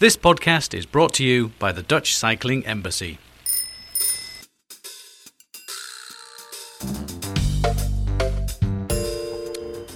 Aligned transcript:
This 0.00 0.16
podcast 0.16 0.74
is 0.74 0.86
brought 0.86 1.12
to 1.14 1.24
you 1.24 1.50
by 1.58 1.72
the 1.72 1.82
Dutch 1.82 2.14
Cycling 2.14 2.64
Embassy. 2.64 3.18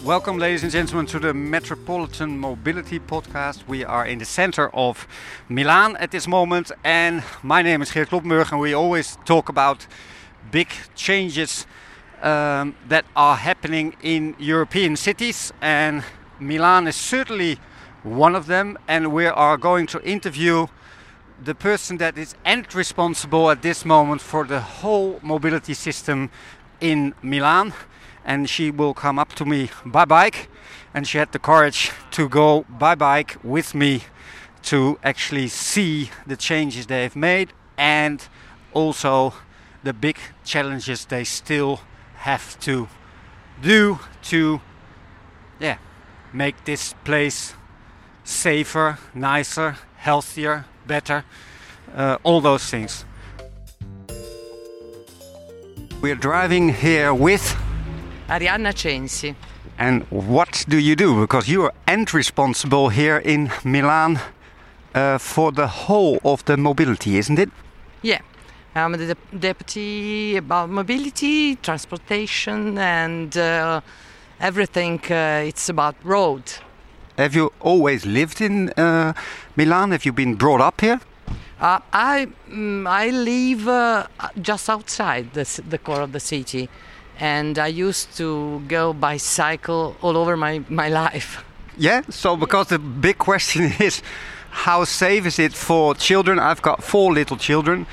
Welcome, 0.05 0.39
ladies 0.39 0.65
and 0.65 0.73
gentlemen, 0.73 1.07
to 1.07 1.21
the 1.21 1.33
Metropolitan 1.33 2.37
Mobility 2.37 2.99
Podcast. 2.99 3.69
We 3.69 3.85
are 3.85 4.05
in 4.05 4.19
the 4.19 4.25
center 4.25 4.75
of 4.75 5.07
Milan 5.49 5.97
at 5.99 6.11
this 6.11 6.27
moment, 6.27 6.73
and 6.83 7.23
my 7.45 7.63
name 7.63 7.81
is 7.81 7.93
Geert 7.93 8.09
Kloppenburg, 8.09 8.51
and 8.51 8.61
we 8.61 8.75
always 8.75 9.17
talk 9.25 9.49
about 9.49 9.87
big 10.51 10.67
changes 10.97 11.65
um, 12.23 12.75
that 12.89 13.05
are 13.15 13.37
happening 13.37 13.95
in 14.03 14.35
European 14.41 14.97
cities, 14.97 15.53
and 15.61 16.03
Milan 16.41 16.89
is 16.89 16.97
certainly 16.97 17.61
one 18.03 18.35
of 18.35 18.47
them. 18.47 18.79
And 18.89 19.13
we 19.13 19.27
are 19.27 19.57
going 19.57 19.87
to 19.89 20.03
interview 20.03 20.67
the 21.43 21.55
person 21.55 21.97
that 21.99 22.17
is 22.17 22.35
end 22.45 22.75
responsible 22.75 23.51
at 23.51 23.63
this 23.63 23.85
moment 23.85 24.21
for 24.21 24.45
the 24.45 24.61
whole 24.61 25.19
mobility 25.23 25.75
system 25.75 26.31
in 26.81 27.15
Milan 27.23 27.73
and 28.25 28.49
she 28.49 28.71
will 28.71 28.95
come 28.95 29.19
up 29.19 29.33
to 29.35 29.45
me 29.45 29.71
by 29.85 30.05
bike 30.05 30.49
and 30.95 31.07
she 31.07 31.19
had 31.19 31.33
the 31.33 31.39
courage 31.39 31.91
to 32.11 32.29
go 32.29 32.65
by 32.69 32.95
bike 32.95 33.37
with 33.43 33.75
me 33.75 34.05
to 34.63 34.99
actually 35.03 35.49
see 35.49 36.11
the 36.27 36.37
changes 36.37 36.87
they've 36.87 37.17
made 37.17 37.53
and 37.77 38.29
also 38.73 39.35
the 39.83 39.93
big 39.93 40.17
challenges 40.45 41.07
they 41.07 41.25
still 41.25 41.81
have 42.17 42.59
to 42.61 42.89
do 43.61 43.99
to 44.23 44.61
yeah 45.59 45.79
make 46.33 46.65
this 46.65 46.95
place 47.05 47.55
safer 48.25 48.99
nicer 49.15 49.77
healthier 49.97 50.65
better 50.87 51.25
uh, 51.95 52.17
all 52.23 52.41
those 52.41 52.65
things 52.71 53.05
we're 56.03 56.17
driving 56.17 56.71
here 56.71 57.15
with 57.15 57.57
Arianna 58.29 58.73
Censi. 58.73 59.37
And 59.79 60.03
what 60.11 60.65
do 60.69 60.79
you 60.79 60.97
do? 60.97 61.21
Because 61.21 61.49
you 61.49 61.63
are 61.63 61.73
end 61.87 62.13
responsible 62.13 62.89
here 62.89 63.19
in 63.19 63.51
Milan 63.65 64.19
uh, 64.95 65.19
for 65.19 65.53
the 65.53 65.67
whole 65.67 66.19
of 66.25 66.45
the 66.45 66.57
mobility, 66.57 67.19
isn't 67.19 67.39
it? 67.39 67.51
Yeah, 68.03 68.21
I'm 68.75 68.93
the 68.93 69.17
deputy 69.39 70.37
about 70.37 70.71
mobility, 70.71 71.57
transportation, 71.57 72.79
and 72.79 73.37
uh, 73.37 73.81
everything. 74.41 75.01
Uh, 75.09 75.45
it's 75.47 75.69
about 75.69 75.95
road. 76.03 76.43
Have 77.19 77.35
you 77.35 77.53
always 77.61 78.07
lived 78.07 78.41
in 78.41 78.71
uh, 78.71 79.13
Milan? 79.57 79.91
Have 79.91 80.05
you 80.05 80.13
been 80.13 80.35
brought 80.35 80.61
up 80.61 80.81
here? 80.81 81.01
Uh, 81.61 81.79
I 81.93 82.27
mm, 82.51 82.89
I 82.89 83.11
live 83.11 83.69
uh, 83.69 84.07
just 84.41 84.69
outside 84.69 85.33
the, 85.35 85.63
the 85.69 85.79
core 85.79 86.01
of 86.01 86.13
the 86.13 86.21
city 86.21 86.69
and 87.19 87.59
I 87.59 87.69
used 87.69 88.17
to 88.17 88.61
go 88.67 88.93
bicycle 88.93 89.97
all 90.03 90.17
over 90.17 90.37
my, 90.37 90.63
my 90.69 90.89
life. 90.89 91.45
Yeah, 91.79 92.03
so 92.11 92.37
because 92.37 92.69
the 92.69 92.79
big 92.79 93.19
question 93.19 93.73
is 93.81 94.03
how 94.51 94.85
safe 94.85 95.27
is 95.27 95.39
it 95.39 95.53
for 95.53 95.95
children? 95.95 96.39
I've 96.39 96.63
got 96.63 96.83
four 96.83 97.13
little 97.13 97.37
children. 97.37 97.87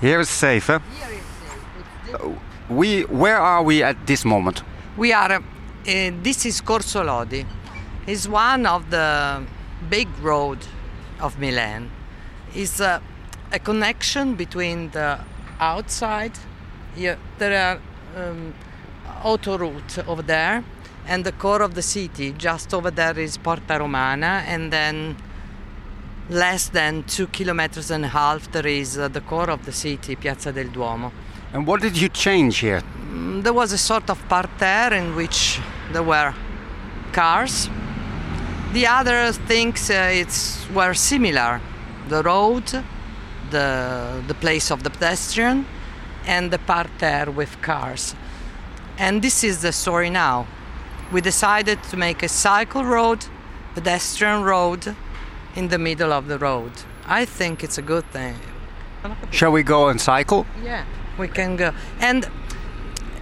Here 0.00 0.20
is 0.20 0.28
safer. 0.28 0.80
Here 0.80 1.18
is 1.18 2.12
safe. 2.12 2.38
We, 2.68 3.02
where 3.02 3.38
are 3.38 3.62
we 3.62 3.82
at 3.82 4.06
this 4.06 4.24
moment? 4.24 4.62
We 4.96 5.12
are, 5.12 5.32
uh, 5.32 5.40
this 5.84 6.44
is 6.44 6.60
Corso 6.60 7.04
Lodi. 7.04 7.44
It's 8.06 8.28
one 8.28 8.66
of 8.66 8.90
the 8.90 9.44
big 9.90 10.08
road 10.20 10.58
of 11.20 11.38
Milan. 11.40 11.90
It's 12.54 12.78
a, 12.78 13.02
a 13.52 13.58
connection 13.58 14.34
between 14.34 14.90
the 14.90 15.18
outside. 15.58 16.38
Yeah, 16.96 17.16
there 17.38 17.80
are 18.16 18.22
um, 18.22 18.54
auto 19.24 19.58
route 19.58 19.98
over 20.06 20.22
there 20.22 20.62
and 21.08 21.24
the 21.24 21.32
core 21.32 21.62
of 21.62 21.74
the 21.74 21.82
city 21.82 22.32
just 22.32 22.72
over 22.74 22.90
there 22.90 23.18
is 23.18 23.38
porta 23.38 23.78
romana 23.78 24.44
and 24.46 24.72
then 24.72 25.16
less 26.28 26.68
than 26.68 27.02
two 27.04 27.26
kilometers 27.28 27.90
and 27.90 28.04
a 28.04 28.08
half 28.08 28.50
there 28.52 28.66
is 28.66 28.98
uh, 28.98 29.08
the 29.08 29.20
core 29.20 29.50
of 29.50 29.64
the 29.64 29.72
city 29.72 30.16
piazza 30.16 30.52
del 30.52 30.68
duomo 30.68 31.12
and 31.52 31.66
what 31.66 31.80
did 31.80 31.96
you 31.96 32.08
change 32.08 32.58
here 32.58 32.82
mm, 33.10 33.42
there 33.42 33.52
was 33.52 33.72
a 33.72 33.78
sort 33.78 34.10
of 34.10 34.18
parterre 34.28 34.94
in 34.94 35.14
which 35.14 35.60
there 35.92 36.02
were 36.02 36.34
cars 37.12 37.68
the 38.76 38.86
other 38.86 39.32
things 39.32 39.88
uh, 39.88 40.10
it's 40.12 40.68
were 40.74 40.92
similar 40.92 41.60
the 42.08 42.22
road 42.22 42.84
the 43.50 43.68
the 44.28 44.34
place 44.34 44.70
of 44.70 44.82
the 44.82 44.90
pedestrian 44.90 45.64
and 46.26 46.50
the 46.50 46.58
parterre 46.58 47.30
with 47.30 47.52
cars. 47.62 48.14
And 48.98 49.22
this 49.22 49.44
is 49.44 49.60
the 49.60 49.72
story 49.72 50.10
now. 50.10 50.46
We 51.12 51.20
decided 51.20 51.78
to 51.90 51.96
make 51.96 52.22
a 52.22 52.28
cycle 52.28 52.84
road, 52.84 53.24
pedestrian 53.74 54.42
road, 54.42 54.96
in 55.54 55.68
the 55.68 55.78
middle 55.78 56.12
of 56.12 56.26
the 56.26 56.38
road. 56.38 56.72
I 57.06 57.24
think 57.24 57.62
it's 57.62 57.78
a 57.78 57.82
good 57.82 58.04
thing. 58.12 58.34
Shall 59.30 59.52
we 59.52 59.62
go 59.62 59.88
and 59.88 60.00
cycle? 60.00 60.44
Yeah, 60.64 60.84
we 61.18 61.28
can 61.28 61.56
go. 61.56 61.72
And 62.00 62.28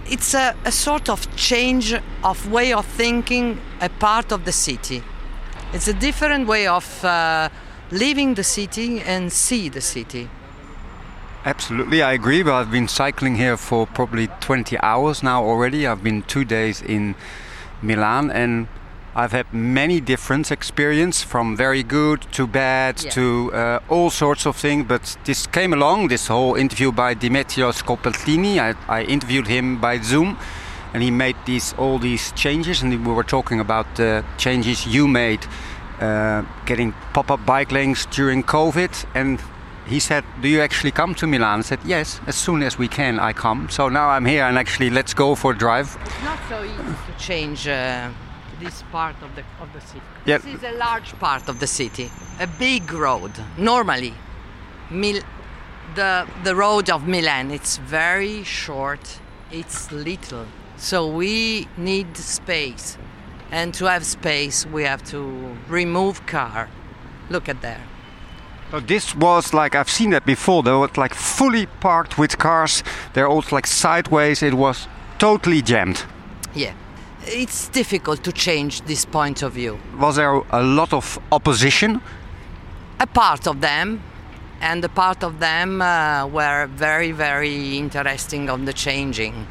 it's 0.05 0.33
a, 0.33 0.55
a 0.65 0.71
sort 0.71 1.09
of 1.09 1.19
change 1.35 1.93
of 2.23 2.51
way 2.51 2.73
of 2.73 2.85
thinking 2.85 3.59
a 3.79 3.89
part 3.89 4.31
of 4.31 4.43
the 4.43 4.51
city. 4.51 5.03
It's 5.75 5.89
a 5.89 5.93
different 5.93 6.47
way 6.47 6.67
of 6.67 7.03
uh, 7.03 7.49
living 7.91 8.35
the 8.35 8.45
city 8.45 9.01
and 9.01 9.29
see 9.29 9.67
the 9.67 9.81
city. 9.81 10.29
Absolutely, 11.43 12.01
I 12.01 12.13
agree. 12.13 12.43
But 12.43 12.53
I've 12.53 12.71
been 12.71 12.87
cycling 12.87 13.35
here 13.35 13.57
for 13.57 13.85
probably 13.85 14.27
20 14.39 14.79
hours 14.79 15.21
now 15.21 15.43
already. 15.43 15.85
I've 15.85 16.01
been 16.01 16.23
two 16.23 16.45
days 16.45 16.81
in 16.81 17.15
Milan 17.81 18.31
and 18.31 18.69
I've 19.17 19.33
had 19.33 19.53
many 19.53 19.99
different 19.99 20.49
experience 20.49 21.21
from 21.23 21.57
very 21.57 21.83
good 21.83 22.21
to 22.31 22.47
bad 22.47 23.03
yeah. 23.03 23.09
to 23.09 23.53
uh, 23.53 23.79
all 23.89 24.09
sorts 24.09 24.45
of 24.45 24.55
things. 24.55 24.85
But 24.87 25.17
this 25.25 25.45
came 25.45 25.73
along, 25.73 26.07
this 26.07 26.27
whole 26.27 26.55
interview 26.55 26.93
by 26.93 27.15
Demetrio 27.15 27.73
Scopelliti. 27.73 28.59
I, 28.59 28.75
I 28.87 29.03
interviewed 29.03 29.47
him 29.47 29.81
by 29.81 29.99
Zoom 29.99 30.37
and 30.93 31.03
he 31.03 31.11
made 31.11 31.35
these 31.45 31.73
all 31.77 31.99
these 31.99 32.31
changes 32.33 32.81
and 32.81 33.05
we 33.05 33.13
were 33.13 33.23
talking 33.23 33.59
about 33.59 33.85
the 33.95 34.23
changes 34.37 34.85
you 34.85 35.07
made 35.07 35.45
uh, 36.01 36.43
getting 36.65 36.93
pop-up 37.13 37.45
bike 37.45 37.71
lanes 37.71 38.05
during 38.07 38.43
COVID 38.43 39.05
and 39.15 39.39
he 39.87 39.99
said, 39.99 40.23
"Do 40.41 40.47
you 40.47 40.61
actually 40.61 40.91
come 40.91 41.13
to 41.15 41.27
Milan?" 41.27 41.59
I 41.59 41.61
said, 41.61 41.79
"Yes, 41.85 42.19
as 42.27 42.35
soon 42.35 42.63
as 42.63 42.77
we 42.77 42.87
can, 42.87 43.19
I 43.19 43.33
come." 43.33 43.69
So 43.69 43.89
now 43.89 44.09
I'm 44.09 44.25
here, 44.25 44.43
and 44.43 44.57
actually, 44.57 44.89
let's 44.89 45.13
go 45.13 45.35
for 45.35 45.51
a 45.51 45.57
drive. 45.57 45.97
It's 46.05 46.23
not 46.23 46.39
so 46.49 46.63
easy 46.63 46.95
to 47.07 47.13
change 47.19 47.67
uh, 47.67 48.09
this 48.59 48.83
part 48.91 49.15
of 49.21 49.35
the 49.35 49.43
of 49.61 49.71
the 49.73 49.81
city. 49.81 50.01
Yep. 50.25 50.41
This 50.41 50.55
is 50.55 50.63
a 50.63 50.77
large 50.77 51.13
part 51.19 51.49
of 51.49 51.59
the 51.59 51.67
city, 51.67 52.09
a 52.39 52.47
big 52.47 52.91
road. 52.91 53.31
Normally, 53.57 54.13
Mil- 54.89 55.23
the 55.95 56.25
the 56.43 56.55
road 56.55 56.89
of 56.89 57.07
Milan 57.07 57.51
it's 57.51 57.77
very 57.77 58.43
short. 58.43 59.19
It's 59.51 59.91
little, 59.91 60.45
so 60.77 61.07
we 61.07 61.67
need 61.77 62.17
space, 62.17 62.97
and 63.51 63.73
to 63.75 63.85
have 63.85 64.05
space, 64.05 64.65
we 64.65 64.83
have 64.83 65.03
to 65.05 65.57
remove 65.67 66.25
car. 66.25 66.69
Look 67.29 67.49
at 67.49 67.61
there. 67.61 67.81
So 68.71 68.79
this 68.79 69.15
was 69.15 69.53
like 69.53 69.75
I've 69.75 69.89
seen 69.89 70.09
that 70.11 70.25
before. 70.25 70.63
They 70.63 70.71
were 70.71 70.89
like 70.97 71.13
fully 71.13 71.65
parked 71.79 72.17
with 72.17 72.37
cars. 72.37 72.83
They're 73.13 73.27
also 73.27 73.55
like 73.55 73.67
sideways. 73.67 74.43
It 74.43 74.53
was 74.53 74.87
totally 75.17 75.61
jammed. 75.61 76.03
Yeah, 76.53 76.73
it's 77.25 77.69
difficult 77.69 78.23
to 78.23 78.31
change 78.31 78.81
this 78.81 79.05
point 79.05 79.43
of 79.43 79.53
view. 79.53 79.79
Was 79.97 80.15
there 80.15 80.33
a 80.51 80.63
lot 80.63 80.93
of 80.93 81.19
opposition? 81.31 82.01
A 82.99 83.07
part 83.07 83.47
of 83.47 83.61
them, 83.61 84.01
and 84.61 84.83
a 84.83 84.89
part 84.89 85.23
of 85.23 85.39
them 85.39 85.81
uh, 85.81 86.27
were 86.27 86.67
very, 86.67 87.11
very 87.11 87.77
interesting 87.77 88.49
on 88.49 88.65
the 88.65 88.73
changing. 88.73 89.47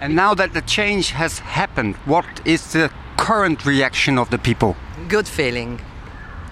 And 0.00 0.14
now 0.14 0.34
that 0.34 0.52
the 0.52 0.60
change 0.62 1.10
has 1.10 1.38
happened, 1.38 1.96
what 2.04 2.26
is 2.44 2.72
the 2.72 2.90
current 3.16 3.64
reaction 3.64 4.18
of 4.18 4.28
the 4.28 4.38
people? 4.38 4.76
Good 5.08 5.26
feeling. 5.26 5.80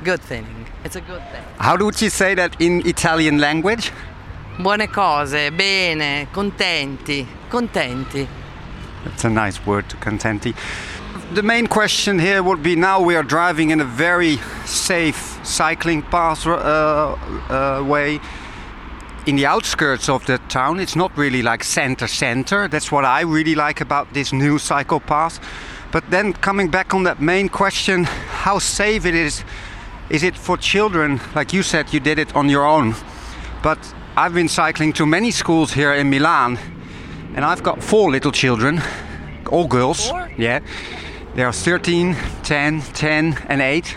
Good 0.03 0.21
feeling. 0.21 0.67
It's 0.85 0.97
a 0.97 1.01
good 1.01 1.23
thing. 1.31 1.43
How 1.59 1.77
would 1.77 2.01
you 2.01 2.11
say 2.11 2.35
that 2.35 2.59
in 2.61 2.87
Italian 2.87 3.39
language? 3.39 3.93
Buone 4.57 4.87
cose, 4.91 5.51
bene, 5.51 6.29
contenti, 6.33 7.27
contenti. 7.51 8.27
That's 9.05 9.25
a 9.25 9.31
nice 9.31 9.65
word, 9.67 9.89
contenti. 10.01 10.55
The 11.35 11.43
main 11.43 11.67
question 11.67 12.19
here 12.19 12.43
would 12.43 12.63
be 12.63 12.77
now 12.77 13.01
we 13.01 13.17
are 13.17 13.23
driving 13.23 13.71
in 13.71 13.81
a 13.81 13.85
very 13.85 14.39
safe 14.65 15.39
cycling 15.45 16.03
path 16.03 16.47
uh, 16.47 17.17
uh, 17.49 17.85
way 17.87 18.21
in 19.27 19.37
the 19.37 19.47
outskirts 19.47 20.09
of 20.09 20.25
the 20.27 20.39
town. 20.49 20.81
It's 20.81 20.97
not 20.97 21.17
really 21.17 21.43
like 21.43 21.65
center 21.65 22.07
center. 22.07 22.69
That's 22.69 22.93
what 22.93 23.05
I 23.05 23.23
really 23.23 23.55
like 23.55 23.81
about 23.81 24.13
this 24.13 24.33
new 24.33 24.59
cycle 24.59 25.01
path. 25.01 25.41
But 25.93 26.05
then 26.11 26.33
coming 26.33 26.69
back 26.71 26.93
on 26.93 27.05
that 27.05 27.21
main 27.21 27.49
question, 27.49 28.05
how 28.05 28.59
safe 28.59 29.07
it 29.07 29.15
is 29.15 29.45
is 30.11 30.23
it 30.23 30.37
for 30.37 30.59
children? 30.59 31.21
Like 31.35 31.53
you 31.53 31.63
said, 31.63 31.93
you 31.93 32.01
did 32.01 32.19
it 32.19 32.37
on 32.37 32.51
your 32.51 32.67
own, 32.67 32.95
but 33.63 33.79
I've 34.17 34.35
been 34.35 34.49
cycling 34.49 34.93
to 34.95 35.07
many 35.07 35.31
schools 35.31 35.73
here 35.73 35.95
in 35.95 36.11
Milan, 36.11 36.59
and 37.35 37.45
I've 37.45 37.63
got 37.63 37.83
four 37.83 38.11
little 38.11 38.31
children, 38.31 38.83
all 39.51 39.67
girls. 39.67 40.11
Four? 40.11 40.31
Yeah, 40.37 40.61
they 41.35 41.43
are 41.43 41.53
13, 41.53 42.15
10, 42.43 42.83
10, 42.83 43.39
and 43.49 43.63
8. 43.63 43.97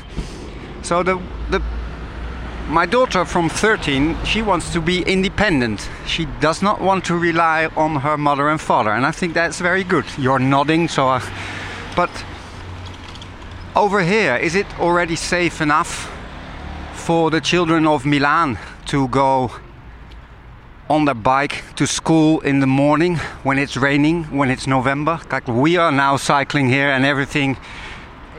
So 0.82 1.04
the 1.04 1.22
the 1.50 1.62
my 2.68 2.86
daughter 2.86 3.24
from 3.24 3.50
13, 3.50 4.18
she 4.26 4.42
wants 4.42 4.74
to 4.74 4.82
be 4.82 5.02
independent. 5.04 5.90
She 6.06 6.26
does 6.42 6.62
not 6.62 6.82
want 6.82 7.06
to 7.06 7.18
rely 7.18 7.68
on 7.78 7.98
her 7.98 8.18
mother 8.18 8.50
and 8.50 8.60
father, 8.60 8.92
and 8.92 9.06
I 9.06 9.12
think 9.12 9.34
that's 9.34 9.60
very 9.60 9.84
good. 9.84 10.06
You're 10.18 10.40
nodding, 10.40 10.88
so. 10.88 11.08
I, 11.08 11.22
but 11.96 12.10
over 13.76 14.02
here, 14.02 14.36
is 14.36 14.56
it 14.56 14.68
already 14.80 15.16
safe 15.16 15.62
enough 15.62 16.12
for 16.94 17.32
the 17.32 17.40
children 17.40 17.88
of 17.88 18.06
Milan 18.06 18.58
to 18.88 19.08
go 19.08 19.52
on 20.90 21.06
their 21.06 21.16
bike 21.16 21.64
to 21.76 21.88
school 21.88 22.42
in 22.42 22.60
the 22.60 22.68
morning 22.68 23.18
when 23.44 23.58
it's 23.58 23.78
raining, 23.78 24.26
when 24.26 24.50
it's 24.50 24.68
November? 24.68 25.20
Like 25.32 25.48
we 25.48 25.78
are 25.78 25.92
now 25.92 26.18
cycling 26.18 26.68
here, 26.68 26.90
and 26.90 27.06
everything 27.06 27.58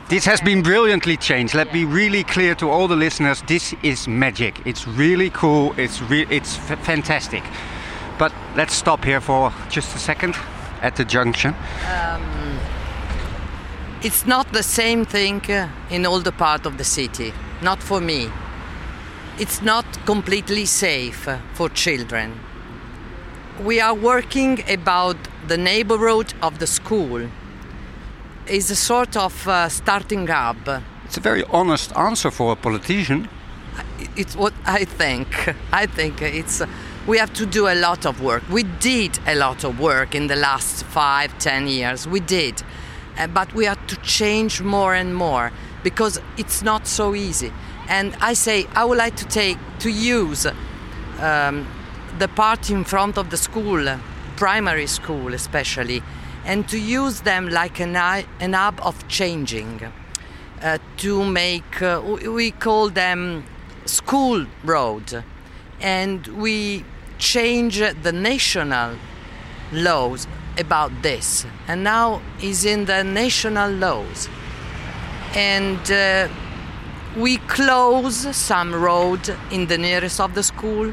this 0.08 0.24
has 0.24 0.40
been 0.40 0.62
brilliantly 0.62 1.16
changed. 1.16 1.54
Let 1.54 1.72
me 1.72 1.84
really 1.84 2.24
clear 2.24 2.54
to 2.56 2.70
all 2.70 2.88
the 2.88 2.96
listeners. 2.96 3.42
This 3.42 3.74
is 3.82 4.08
magic. 4.08 4.66
It's 4.66 4.86
really 4.86 5.30
cool. 5.30 5.74
It's 5.76 6.00
re- 6.02 6.26
it's 6.30 6.56
f- 6.70 6.82
fantastic. 6.84 7.42
But 8.18 8.32
let's 8.56 8.74
stop 8.74 9.04
here 9.04 9.20
for 9.20 9.52
just 9.68 9.94
a 9.94 9.98
second 9.98 10.34
at 10.80 10.96
the 10.96 11.04
junction. 11.04 11.54
It's 14.02 14.26
not 14.26 14.52
the 14.52 14.62
same 14.62 15.04
thing 15.04 15.42
uh, 15.50 15.68
in 15.90 16.06
all 16.06 16.20
the 16.20 16.32
part 16.32 16.66
of 16.66 16.78
the 16.78 16.84
city. 16.84 17.32
Not 17.62 17.82
for 17.82 18.00
me. 18.00 18.30
It's 19.38 19.60
not 19.60 19.84
completely 20.06 20.64
safe 20.64 21.28
uh, 21.28 21.38
for 21.52 21.68
children. 21.68 22.40
We 23.62 23.80
are 23.80 23.94
working 23.94 24.64
about 24.70 25.16
the 25.48 25.58
neighborhood 25.58 26.32
of 26.40 26.60
the 26.60 26.66
school. 26.66 27.28
It's 28.50 28.70
a 28.70 28.76
sort 28.76 29.14
of 29.14 29.46
uh, 29.46 29.68
starting 29.68 30.26
hub. 30.26 30.82
It's 31.04 31.18
a 31.18 31.20
very 31.20 31.44
honest 31.50 31.94
answer 31.94 32.30
for 32.30 32.52
a 32.52 32.56
politician. 32.56 33.28
it's 34.16 34.34
what 34.36 34.54
I 34.64 34.86
think. 34.86 35.54
I 35.72 35.84
think 35.84 36.22
it's 36.22 36.62
we 37.06 37.18
have 37.18 37.32
to 37.34 37.44
do 37.44 37.68
a 37.68 37.74
lot 37.74 38.06
of 38.06 38.22
work. 38.22 38.42
We 38.48 38.62
did 38.62 39.18
a 39.26 39.34
lot 39.34 39.64
of 39.64 39.78
work 39.78 40.14
in 40.14 40.28
the 40.28 40.36
last 40.36 40.84
five, 40.84 41.38
ten 41.38 41.66
years. 41.66 42.08
We 42.08 42.20
did, 42.20 42.62
uh, 43.18 43.26
but 43.26 43.52
we 43.52 43.66
have 43.66 43.86
to 43.88 43.96
change 43.96 44.62
more 44.62 44.94
and 44.94 45.14
more 45.14 45.52
because 45.82 46.18
it's 46.38 46.62
not 46.62 46.86
so 46.86 47.14
easy. 47.14 47.52
And 47.88 48.16
I 48.20 48.32
say 48.32 48.66
I 48.74 48.84
would 48.86 48.98
like 48.98 49.16
to 49.16 49.26
take 49.26 49.58
to 49.80 49.90
use 49.90 50.46
um, 51.20 51.66
the 52.18 52.28
part 52.28 52.70
in 52.70 52.84
front 52.84 53.18
of 53.18 53.28
the 53.28 53.36
school, 53.36 53.98
primary 54.36 54.86
school 54.86 55.34
especially, 55.34 56.02
and 56.44 56.68
to 56.68 56.78
use 56.78 57.20
them 57.22 57.48
like 57.48 57.80
an, 57.80 57.96
an 57.96 58.52
hub 58.52 58.80
of 58.82 59.06
changing 59.08 59.82
uh, 60.62 60.78
to 60.98 61.24
make 61.24 61.82
uh, 61.82 62.00
we 62.04 62.50
call 62.50 62.88
them 62.90 63.44
school 63.84 64.46
road. 64.64 65.24
And 65.80 66.26
we 66.28 66.84
change 67.18 67.78
the 67.78 68.12
national 68.12 68.96
laws 69.72 70.26
about 70.58 70.90
this. 71.02 71.46
And 71.68 71.84
now 71.84 72.20
is 72.42 72.64
in 72.64 72.86
the 72.86 73.04
national 73.04 73.70
laws. 73.72 74.28
And 75.34 75.90
uh, 75.90 76.28
we 77.16 77.36
close 77.48 78.34
some 78.36 78.74
road 78.74 79.34
in 79.50 79.66
the 79.66 79.78
nearest 79.78 80.20
of 80.20 80.34
the 80.34 80.42
school. 80.42 80.92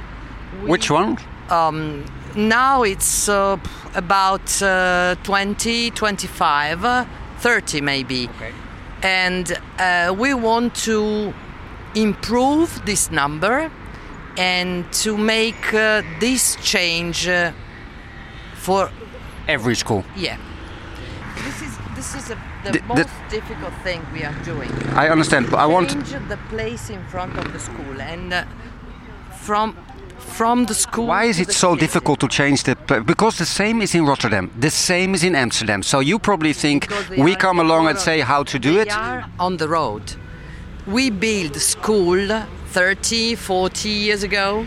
We- 0.61 0.69
Which 0.69 0.91
one? 0.91 1.17
um, 1.49 2.05
now 2.35 2.83
it's 2.83 3.29
uh, 3.29 3.57
about 3.95 4.61
uh, 4.61 5.15
20 5.23 5.91
25 5.91 6.83
uh, 6.85 7.05
30 7.39 7.81
maybe 7.81 8.29
Okay. 8.35 8.51
and 9.03 9.57
uh, 9.79 10.13
we 10.17 10.33
want 10.33 10.73
to 10.75 11.33
improve 11.95 12.81
this 12.85 13.09
number 13.11 13.71
and 14.37 14.91
to 14.91 15.17
make 15.17 15.73
uh, 15.73 16.01
this 16.19 16.57
change 16.61 17.27
uh, 17.27 17.51
for 18.55 18.89
Every 19.47 19.75
school. 19.75 20.03
yeah 20.15 20.37
this 21.45 21.61
is 21.61 21.77
this 21.95 22.15
is 22.15 22.29
a, 22.31 22.35
the 22.63 22.71
The- 22.71 22.79
the- 22.79 22.85
most 22.87 23.09
difficult 23.29 23.73
thing 23.83 24.01
we 24.13 24.23
are 24.25 24.35
doing 24.43 24.71
I 24.95 25.09
understand, 25.09 25.49
but 25.51 25.59
I 25.59 25.65
want. 25.67 25.89
to 25.89 25.95
change 25.95 26.27
the 26.29 26.37
place 26.49 26.89
in 26.89 27.01
front 27.07 27.37
of 27.37 27.53
the 27.53 27.59
school 27.59 28.01
and 28.01 28.33
uh, 28.33 28.43
from 29.45 29.77
from 30.25 30.65
the 30.65 30.73
school 30.73 31.07
Why 31.07 31.25
is 31.25 31.39
it 31.39 31.51
so 31.51 31.73
city. 31.73 31.79
difficult 31.85 32.19
to 32.19 32.27
change 32.27 32.63
the? 32.63 32.75
Because 33.05 33.37
the 33.37 33.45
same 33.45 33.81
is 33.81 33.95
in 33.95 34.05
Rotterdam, 34.05 34.51
the 34.59 34.69
same 34.71 35.13
is 35.15 35.23
in 35.23 35.35
Amsterdam. 35.35 35.83
So 35.83 35.99
you 35.99 36.19
probably 36.19 36.53
think 36.53 36.87
we 37.17 37.35
come 37.35 37.59
along 37.59 37.87
and 37.87 37.97
say 37.97 38.19
how 38.21 38.43
to 38.43 38.59
do 38.59 38.73
they 38.73 38.81
it. 38.81 38.91
are 38.97 39.25
on 39.39 39.57
the 39.57 39.67
road. 39.67 40.03
We 40.87 41.09
build 41.09 41.55
school 41.55 42.27
30, 42.67 43.35
40 43.35 43.89
years 43.89 44.23
ago 44.23 44.65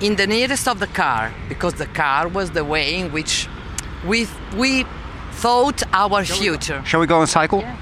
in 0.00 0.16
the 0.16 0.26
nearest 0.26 0.68
of 0.68 0.78
the 0.80 0.86
car 0.88 1.32
because 1.48 1.74
the 1.74 1.86
car 1.86 2.28
was 2.28 2.50
the 2.50 2.64
way 2.64 2.94
in 2.98 3.12
which 3.12 3.48
we 4.06 4.26
we 4.56 4.84
thought 5.32 5.82
our 5.92 6.24
future. 6.24 6.82
Shall 6.84 7.00
we 7.00 7.06
go 7.06 7.20
and 7.20 7.28
cycle? 7.28 7.60
Yeah. 7.60 7.76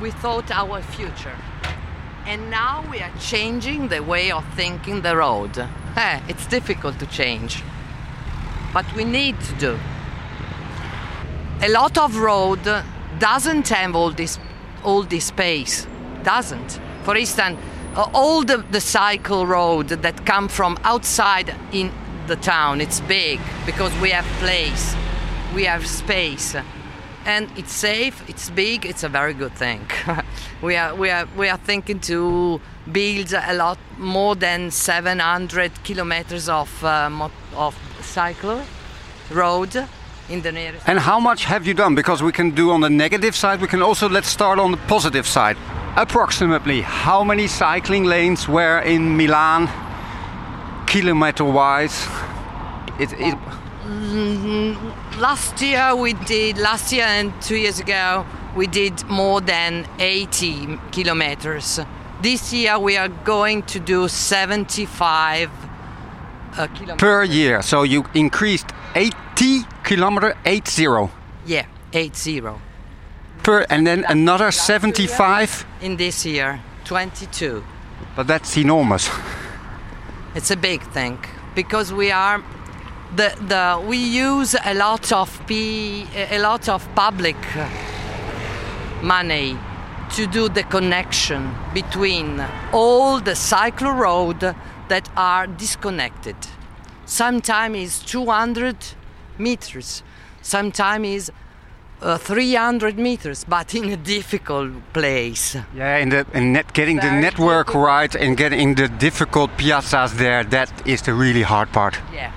We 0.00 0.10
thought 0.10 0.50
our 0.50 0.82
future. 0.82 1.36
And 2.26 2.50
now 2.50 2.84
we 2.90 3.00
are 3.00 3.10
changing 3.20 3.88
the 3.88 4.00
way 4.02 4.30
of 4.32 4.44
thinking 4.54 5.02
the 5.02 5.16
road. 5.16 5.56
Eh, 5.96 6.20
it's 6.28 6.46
difficult 6.46 6.98
to 6.98 7.06
change. 7.06 7.62
But 8.72 8.86
we 8.94 9.04
need 9.04 9.38
to 9.40 9.54
do. 9.54 9.78
A 11.60 11.68
lot 11.68 11.98
of 11.98 12.16
road 12.16 12.60
doesn't 13.18 13.68
have 13.68 13.94
all 13.94 14.10
this 14.10 14.38
all 14.84 15.02
this 15.02 15.26
space. 15.26 15.86
Doesn't. 16.22 16.80
For 17.04 17.16
instance, 17.16 17.58
all 17.94 18.42
the, 18.42 18.64
the 18.70 18.80
cycle 18.80 19.46
road 19.46 19.88
that 19.88 20.24
come 20.24 20.48
from 20.48 20.78
outside 20.82 21.54
in 21.72 21.92
the 22.26 22.36
town, 22.36 22.80
it's 22.80 23.00
big 23.00 23.38
because 23.66 23.92
we 24.00 24.10
have 24.10 24.24
place, 24.40 24.96
we 25.54 25.64
have 25.64 25.86
space 25.86 26.56
and 27.24 27.48
it's 27.56 27.72
safe 27.72 28.22
it's 28.28 28.50
big 28.50 28.84
it's 28.84 29.04
a 29.04 29.08
very 29.08 29.34
good 29.34 29.52
thing 29.52 29.80
we 30.62 30.76
are 30.76 30.94
we 30.94 31.10
are 31.10 31.26
we 31.36 31.48
are 31.48 31.58
thinking 31.58 32.00
to 32.00 32.60
build 32.90 33.32
a 33.32 33.54
lot 33.54 33.78
more 33.98 34.34
than 34.34 34.70
700 34.70 35.84
kilometers 35.84 36.48
of 36.48 36.84
uh, 36.84 37.28
of 37.54 37.76
cycle 38.00 38.62
road 39.30 39.88
in 40.28 40.42
the 40.42 40.52
nearest 40.52 40.88
And 40.88 40.98
how 40.98 41.20
much 41.20 41.44
have 41.44 41.66
you 41.66 41.74
done? 41.74 41.94
Because 41.94 42.22
we 42.22 42.32
can 42.32 42.50
do 42.50 42.70
on 42.70 42.80
the 42.80 42.90
negative 42.90 43.34
side. 43.34 43.60
We 43.60 43.68
can 43.68 43.82
also 43.82 44.08
let's 44.08 44.28
start 44.28 44.58
on 44.58 44.70
the 44.70 44.76
positive 44.88 45.26
side. 45.26 45.56
Approximately 45.96 46.80
how 46.82 47.24
many 47.24 47.46
cycling 47.46 48.04
lanes 48.04 48.48
were 48.48 48.80
in 48.80 49.16
Milan, 49.16 49.68
kilometer-wise? 50.86 52.06
It, 52.98 53.12
it, 53.18 53.34
last 55.18 55.60
year 55.60 55.94
we 55.96 56.12
did 56.12 56.56
last 56.58 56.92
year 56.92 57.04
and 57.04 57.32
two 57.42 57.56
years 57.56 57.80
ago 57.80 58.24
we 58.54 58.66
did 58.66 59.04
more 59.08 59.40
than 59.40 59.86
80 59.98 60.78
kilometers. 60.92 61.80
This 62.20 62.52
year 62.52 62.78
we 62.78 62.96
are 62.96 63.08
going 63.08 63.62
to 63.64 63.80
do 63.80 64.06
75 64.08 65.50
uh, 66.56 66.66
kilometers. 66.68 66.96
Per 66.98 67.24
year. 67.24 67.62
So 67.62 67.82
you 67.82 68.04
increased 68.14 68.66
80 68.94 69.62
kilometer, 69.82 70.36
80 70.44 71.08
yeah 71.46 71.66
80 71.92 72.42
per, 73.42 73.66
and 73.68 73.86
then 73.86 74.04
another 74.08 74.52
75. 74.52 75.66
in 75.80 75.96
this 75.96 76.24
year 76.24 76.60
22 76.84 77.64
But 78.14 78.26
that's 78.26 78.56
enormous. 78.56 79.10
it's 80.34 80.50
a 80.50 80.56
big 80.56 80.82
thing 80.92 81.18
because 81.54 81.92
we 81.92 82.12
are 82.12 82.42
the 83.16 83.28
the 83.48 83.82
we 83.86 83.96
use 83.98 84.54
a 84.64 84.74
lot 84.74 85.12
of 85.12 85.28
p 85.46 86.06
a 86.30 86.38
lot 86.38 86.68
of 86.68 86.82
public 86.94 87.36
money 89.02 89.56
to 90.16 90.26
do 90.26 90.48
the 90.48 90.62
connection 90.64 91.54
between 91.74 92.42
all 92.72 93.20
the 93.20 93.34
cycle 93.34 93.92
road 93.92 94.54
that 94.88 95.08
are 95.16 95.46
disconnected 95.46 96.36
sometimes 97.06 97.76
is 97.76 97.98
200 98.00 98.76
meters 99.38 100.02
sometimes 100.42 101.06
is 101.06 101.32
uh, 102.02 102.18
300 102.18 102.98
meters 102.98 103.44
but 103.44 103.74
in 103.74 103.90
a 103.90 103.96
difficult 103.96 104.70
place 104.92 105.56
Yeah, 105.74 105.98
in 105.98 106.08
the 106.10 106.26
in 106.34 106.52
net, 106.52 106.72
getting 106.72 106.96
the 106.96 107.10
network 107.10 107.66
difficult. 107.68 107.86
right 107.86 108.14
and 108.16 108.36
getting 108.36 108.74
the 108.74 108.88
difficult 108.88 109.50
piazzas 109.56 110.12
there, 110.16 110.44
that 110.44 110.70
is 110.86 111.02
the 111.02 111.12
really 111.14 111.42
hard 111.42 111.70
part. 111.72 111.98
yeah 112.12 112.32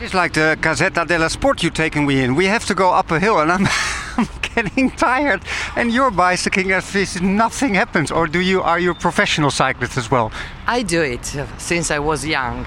It 0.00 0.04
is 0.04 0.14
like 0.14 0.32
the 0.32 0.56
Gazzetta 0.58 1.06
della 1.06 1.28
Sport 1.28 1.62
you're 1.62 1.70
taking 1.70 2.06
me 2.06 2.22
in. 2.22 2.34
We 2.34 2.46
have 2.46 2.64
to 2.68 2.74
go 2.74 2.90
up 2.90 3.10
a 3.10 3.20
hill, 3.20 3.38
and 3.38 3.52
I'm, 3.52 3.68
I'm 4.16 4.26
getting 4.54 4.90
tired, 4.90 5.42
and 5.76 5.92
you're 5.92 6.10
bicycling 6.10 6.72
as 6.72 6.96
if 6.96 7.20
nothing 7.20 7.74
happens. 7.74 8.10
Or 8.10 8.26
do 8.26 8.40
you? 8.40 8.62
Are 8.62 8.78
you 8.78 8.92
a 8.92 8.94
professional 8.94 9.50
cyclist 9.50 9.98
as 9.98 10.10
well? 10.10 10.32
I 10.66 10.84
do 10.84 11.02
it 11.02 11.26
since 11.58 11.90
I 11.90 11.98
was 11.98 12.24
young. 12.24 12.64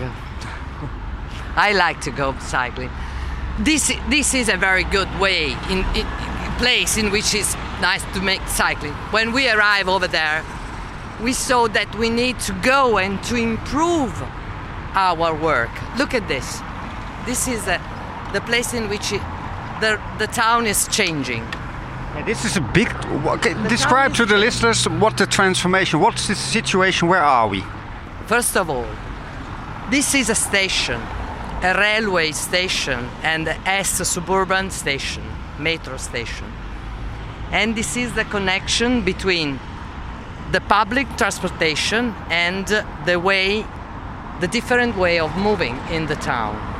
I 1.56 1.74
like 1.74 2.02
to 2.02 2.12
go 2.12 2.36
cycling. 2.38 2.92
This 3.58 3.92
this 4.10 4.36
is 4.36 4.48
a 4.48 4.56
very 4.56 4.84
good 4.84 5.10
way 5.20 5.54
in, 5.72 5.84
in 5.96 6.06
place 6.60 6.98
in 6.98 7.10
which 7.10 7.34
it's 7.34 7.56
nice 7.82 8.04
to 8.13 8.22
make 8.22 8.48
cycling. 8.48 8.94
When 9.10 9.32
we 9.32 9.50
arrive 9.50 9.90
over 9.90 10.08
there, 10.08 10.46
we 11.20 11.34
saw 11.34 11.68
that 11.70 11.96
we 11.96 12.12
need 12.12 12.40
to 12.42 12.54
go 12.62 13.00
and 13.00 13.24
to 13.24 13.36
improve 13.38 14.22
our 14.94 15.34
work. 15.34 15.72
Look 15.98 16.13
at 16.13 16.28
this. 16.28 16.62
This 17.25 17.48
is 17.48 17.68
uh, 17.68 17.80
the 18.34 18.42
place 18.42 18.74
in 18.74 18.89
which 18.89 19.13
it, 19.13 19.22
the 19.80 20.00
the 20.18 20.27
town 20.27 20.65
is 20.68 20.88
changing. 20.89 21.44
Yeah, 22.15 22.25
this 22.25 22.46
is 22.46 22.58
a 22.58 22.62
big. 22.62 22.89
Okay, 23.25 23.53
describe 23.70 24.13
to 24.15 24.25
the 24.25 24.38
listeners 24.38 24.86
what 24.88 25.15
the 25.18 25.25
transformation. 25.25 26.00
What's 26.00 26.27
the 26.27 26.36
situation? 26.36 27.08
Where 27.08 27.24
are 27.24 27.48
we? 27.48 27.63
First 28.25 28.58
of 28.58 28.70
all, 28.70 28.88
this 29.89 30.13
is 30.15 30.30
a 30.30 30.36
station, 30.36 31.01
a 31.62 31.74
railway 31.77 32.32
station, 32.34 33.10
and 33.24 33.48
a 33.48 33.84
suburban 33.84 34.70
station, 34.70 35.24
metro 35.60 35.98
station. 35.98 36.51
And 37.51 37.75
this 37.75 37.96
is 37.96 38.13
the 38.13 38.25
connection 38.25 39.01
between 39.01 39.60
the 40.51 40.62
public 40.62 41.08
transportation 41.18 42.13
and 42.30 42.68
the 43.06 43.20
way, 43.20 43.65
the 44.39 44.48
different 44.48 44.98
way 44.98 45.20
of 45.20 45.36
moving 45.38 45.77
in 45.89 46.08
the 46.08 46.15
town. 46.15 46.73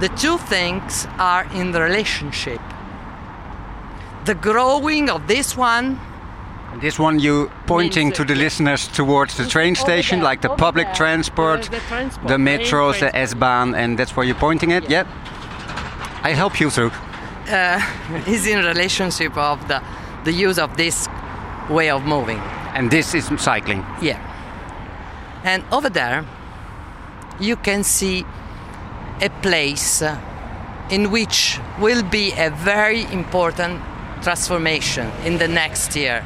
The 0.00 0.08
two 0.08 0.36
things 0.38 1.06
are 1.18 1.46
in 1.54 1.72
the 1.72 1.80
relationship. 1.80 2.60
The 4.26 4.34
growing 4.34 5.08
of 5.08 5.26
this 5.26 5.56
one 5.56 5.98
This 6.80 6.98
one 6.98 7.18
you 7.18 7.50
pointing 7.66 8.12
to 8.12 8.24
the 8.24 8.34
uh, 8.34 8.36
listeners 8.44 8.88
towards 8.88 9.36
the 9.36 9.46
train 9.46 9.74
station, 9.74 10.18
there, 10.18 10.28
like 10.30 10.42
the 10.42 10.50
public 10.50 10.86
there. 10.86 10.94
transport, 10.94 11.62
The- 11.62 11.70
the 11.70 11.80
transport, 11.88 12.28
the 12.28 12.36
metros, 12.36 13.00
the. 13.00 13.16
S-Bahn, 13.16 13.74
and 13.74 13.98
that's 13.98 14.14
where 14.14 14.26
you're 14.26 14.40
pointing 14.40 14.72
it. 14.72 14.90
Yep. 14.90 15.06
I 16.22 16.32
help 16.34 16.60
you 16.60 16.70
through. 16.70 16.90
is 18.26 18.46
in 18.46 18.64
relationship 18.64 19.36
of 19.36 19.66
the, 19.68 19.80
the 20.24 20.32
use 20.32 20.58
of 20.58 20.76
this 20.76 21.08
way 21.70 21.88
of 21.90 22.04
moving. 22.04 22.38
And 22.74 22.90
this 22.90 23.14
is 23.14 23.30
cycling. 23.38 23.84
Yeah. 24.02 24.18
And 25.44 25.62
over 25.72 25.88
there, 25.88 26.24
you 27.40 27.56
can 27.56 27.84
see 27.84 28.26
a 29.20 29.30
place 29.42 30.02
in 30.90 31.10
which 31.10 31.58
will 31.80 32.02
be 32.02 32.32
a 32.36 32.50
very 32.50 33.02
important 33.12 33.80
transformation 34.22 35.10
in 35.24 35.38
the 35.38 35.48
next 35.48 35.96
year. 35.96 36.24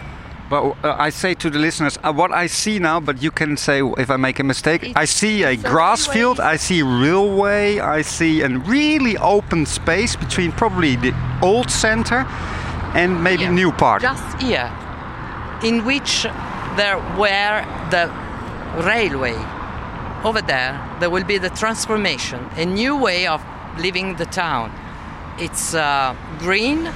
But 0.51 0.77
uh, 0.83 0.97
I 0.99 1.11
say 1.11 1.35
to 1.35 1.49
the 1.49 1.61
listeners, 1.61 1.97
uh, 2.03 2.13
what 2.13 2.33
I 2.33 2.49
see 2.49 2.81
now, 2.81 2.99
but 2.99 3.23
you 3.23 3.31
can 3.31 3.57
say 3.57 3.83
if 3.99 4.11
I 4.11 4.17
make 4.17 4.41
a 4.41 4.45
mistake. 4.45 4.93
I 4.97 5.05
see 5.05 5.45
a 5.45 5.53
it's 5.53 5.63
a 5.63 5.69
grass 5.69 6.09
railway. 6.09 6.15
field, 6.19 6.41
I 6.41 6.57
see 6.57 6.83
railway, 6.83 7.79
I 7.79 8.03
see 8.03 8.43
a 8.43 8.49
really 8.49 9.17
open 9.19 9.65
space 9.65 10.17
between 10.17 10.51
probably 10.51 10.97
the 10.97 11.15
old 11.41 11.71
center 11.71 12.27
and 12.95 13.23
maybe 13.23 13.45
Here, 13.45 13.53
new 13.53 13.71
part. 13.71 14.03
Just 14.03 14.43
here, 14.43 14.69
in 15.63 15.85
which 15.85 16.25
there 16.77 16.99
were 17.17 17.65
the 17.91 18.11
railway. 18.85 19.60
Over 20.23 20.43
there, 20.43 20.79
there 21.01 21.09
will 21.09 21.25
be 21.25 21.39
the 21.39 21.49
transformation, 21.49 22.47
a 22.57 22.67
new 22.67 22.95
way 22.95 23.27
of 23.27 23.43
living 23.79 24.17
the 24.17 24.27
town. 24.27 24.71
It's 25.39 25.75
uh, 25.75 26.15
green, 26.39 26.91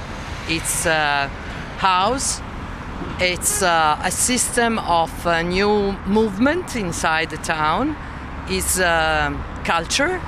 it's 0.47 0.85
a 0.85 1.27
house, 1.77 2.39
it's 3.19 3.63
uh, 3.63 3.99
a 4.03 4.11
system 4.11 4.77
of 4.77 5.09
uh, 5.25 5.41
new 5.41 5.93
movement 6.05 6.75
inside 6.75 7.31
the 7.31 7.37
town, 7.37 7.95
it's 8.47 8.79
uh, 8.79 9.35
culture 9.63 10.21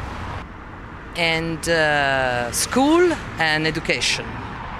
and 1.15 1.69
uh, 1.69 2.51
school 2.51 3.13
and 3.37 3.67
education. 3.67 4.25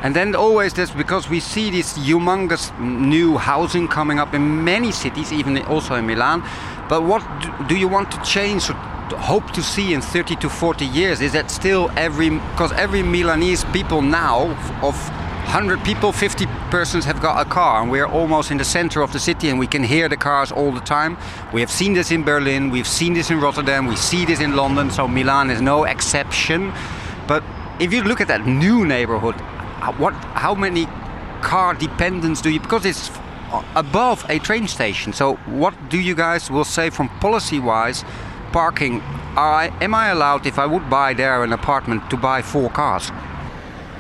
And 0.02 0.16
then 0.16 0.36
always 0.36 0.74
this 0.74 0.92
because 0.92 1.28
we 1.30 1.40
see 1.40 1.72
this 1.72 1.98
humongous 1.98 2.72
new 2.80 3.38
housing 3.38 3.88
coming 3.88 4.20
up 4.20 4.34
in 4.34 4.64
many 4.64 4.92
cities, 4.92 5.32
even 5.32 5.58
also 5.66 5.96
in 5.96 6.06
Milan. 6.06 6.44
But 6.90 7.04
what 7.04 7.22
do, 7.68 7.76
you 7.76 7.88
want 7.88 8.12
to 8.12 8.22
change 8.24 8.70
or 8.70 8.74
hope 9.18 9.52
to 9.52 9.62
see 9.62 9.94
in 9.94 10.02
30 10.02 10.38
to 10.38 10.50
40 10.50 10.86
years? 10.86 11.22
Is 11.22 11.34
that 11.34 11.52
still 11.52 11.92
every 11.98 12.30
because 12.30 12.72
every 12.74 13.04
Milanese 13.04 13.66
people 13.74 14.02
now 14.02 14.52
of 14.82 14.96
100 15.48 15.82
people, 15.86 16.12
50 16.12 16.46
persons 16.70 17.06
have 17.06 17.22
got 17.22 17.46
a 17.46 17.50
car, 17.50 17.82
and 17.82 17.90
we're 17.90 18.06
almost 18.06 18.52
in 18.52 18.58
the 18.58 18.66
center 18.66 19.02
of 19.02 19.14
the 19.14 19.20
city, 19.20 19.48
and 19.50 19.58
we 19.58 19.66
can 19.66 19.82
hear 19.82 20.10
the 20.10 20.18
cars 20.18 20.52
all 20.52 20.74
the 20.74 20.82
time. 20.82 21.18
We 21.54 21.62
have 21.62 21.72
seen 21.72 21.94
this 21.94 22.12
in 22.12 22.24
Berlin, 22.24 22.70
we've 22.70 22.88
seen 22.88 23.14
this 23.14 23.32
in 23.32 23.40
Rotterdam, 23.40 23.86
we 23.88 23.96
see 23.96 24.26
this 24.26 24.42
in 24.42 24.58
London, 24.58 24.92
so 24.92 25.08
Milan 25.08 25.50
is 25.50 25.62
no 25.62 25.86
exception. 25.86 26.74
But 27.28 27.44
if 27.80 27.94
you 27.94 28.04
look 28.04 28.20
at 28.20 28.28
that 28.28 28.46
new 28.46 28.86
neighborhood, 28.86 29.36
uh, 29.40 29.94
what, 29.94 30.14
how 30.36 30.54
many 30.54 30.86
car 31.42 31.74
dependents 31.74 32.42
do 32.42 32.50
you? 32.50 32.60
Because 32.60 32.86
it's 32.86 33.10
above 33.76 34.26
a 34.30 34.40
train 34.40 34.68
station. 34.68 35.14
So 35.14 35.36
what 35.46 35.74
do 35.90 36.00
you 36.00 36.16
guys 36.16 36.52
will 36.52 36.66
say 36.66 36.90
from 36.90 37.10
policy-wise, 37.20 38.04
parking? 38.52 39.02
I, 39.36 39.72
am 39.82 39.94
I 39.94 40.10
allowed, 40.10 40.46
if 40.46 40.58
I 40.58 40.66
would 40.66 40.90
buy 40.90 41.14
there 41.14 41.44
an 41.44 41.54
apartment, 41.54 42.10
to 42.10 42.18
buy 42.18 42.42
four 42.42 42.70
cars? 42.70 43.12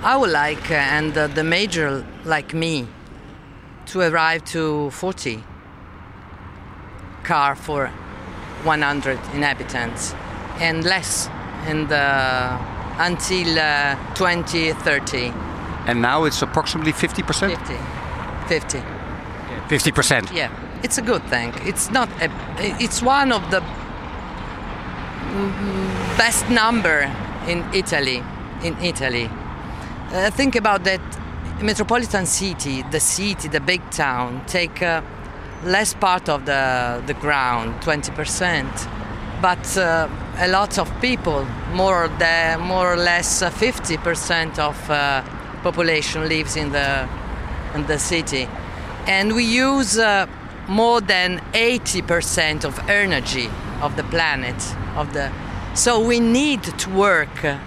I 0.03 0.17
would 0.17 0.31
like, 0.31 0.71
uh, 0.71 0.75
and 0.75 1.17
uh, 1.17 1.27
the 1.27 1.43
major 1.43 2.05
like 2.25 2.53
me, 2.53 2.87
to 3.87 4.01
arrive 4.01 4.43
to 4.45 4.89
40 4.91 5.43
car 7.23 7.55
for 7.55 7.87
100 8.63 9.19
inhabitants, 9.33 10.13
and 10.59 10.83
less 10.83 11.29
in 11.67 11.87
the 11.87 12.57
until 12.99 13.59
uh, 13.59 13.95
2030, 14.15 15.31
And 15.85 16.01
now 16.01 16.23
it's 16.23 16.41
approximately 16.41 16.91
50%? 16.91 17.55
50, 17.55 18.79
50. 18.79 18.96
50%. 19.69 20.33
Yeah, 20.33 20.49
it's 20.83 20.97
a 20.97 21.01
good 21.01 21.23
thing. 21.23 21.53
It's 21.65 21.91
not. 21.91 22.09
A, 22.21 22.29
it's 22.79 23.01
one 23.01 23.31
of 23.31 23.49
the 23.51 23.61
best 26.17 26.49
number 26.49 27.11
in 27.47 27.65
Italy. 27.73 28.23
In 28.63 28.75
Italy, 28.81 29.29
uh, 30.11 30.31
think 30.31 30.55
about 30.55 30.83
that. 30.83 31.01
Metropolitan 31.61 32.27
city, 32.27 32.83
the 32.91 32.99
city, 32.99 33.47
the 33.47 33.59
big 33.59 33.81
town, 33.89 34.43
take 34.45 34.79
uh, 34.83 35.01
less 35.63 35.93
part 35.95 36.29
of 36.29 36.45
the 36.45 37.01
the 37.07 37.15
ground, 37.15 37.73
20%, 37.81 38.87
but 39.41 39.77
uh, 39.77 40.07
a 40.37 40.47
lot 40.47 40.77
of 40.77 40.87
people, 41.01 41.47
more 41.73 42.07
the 42.19 42.57
more 42.59 42.93
or 42.93 42.95
less 42.95 43.41
uh, 43.41 43.49
50% 43.49 44.59
of 44.59 44.89
uh, 44.89 45.23
population 45.63 46.29
lives 46.29 46.55
in 46.55 46.71
the 46.71 47.07
in 47.73 47.87
the 47.87 47.97
city, 47.97 48.47
and 49.07 49.33
we 49.33 49.43
use 49.43 49.97
uh, 49.97 50.27
more 50.67 50.99
than 50.99 51.39
80% 51.53 52.65
of 52.65 52.77
energy 52.89 53.49
of 53.81 53.95
the 53.95 54.03
planet 54.03 54.61
of 54.95 55.13
the 55.13 55.31
so 55.73 55.99
we 55.99 56.19
need 56.19 56.63
to 56.63 56.89
work 56.89 57.45
uh, 57.45 57.57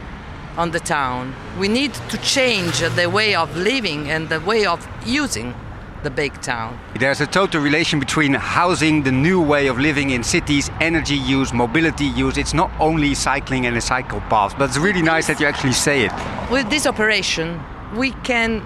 on 0.56 0.70
the 0.72 0.80
town 0.80 1.34
we 1.58 1.68
need 1.68 1.94
to 2.10 2.18
change 2.18 2.80
the 2.80 3.08
way 3.08 3.34
of 3.34 3.56
living 3.56 4.10
and 4.10 4.28
the 4.28 4.40
way 4.40 4.66
of 4.66 4.86
using 5.06 5.54
the 6.02 6.10
big 6.10 6.32
town 6.42 6.78
There's 6.98 7.20
a 7.20 7.26
total 7.26 7.60
relation 7.62 8.00
between 8.00 8.34
housing, 8.34 9.02
the 9.02 9.12
new 9.12 9.40
way 9.40 9.68
of 9.68 9.78
living 9.78 10.10
in 10.10 10.22
cities, 10.22 10.70
energy 10.80 11.16
use, 11.16 11.52
mobility 11.52 12.06
use. 12.06 12.38
It's 12.38 12.54
not 12.54 12.70
only 12.80 13.14
cycling 13.14 13.66
and 13.66 13.76
a 13.76 13.80
cycle 13.80 14.20
path, 14.30 14.54
but 14.58 14.70
it's 14.70 14.78
really 14.78 15.02
nice 15.02 15.26
that 15.26 15.40
you 15.40 15.46
actually 15.46 15.72
say 15.72 16.04
it. 16.06 16.12
with 16.50 16.68
this 16.70 16.86
operation 16.86 17.60
we 17.94 18.12
can 18.22 18.62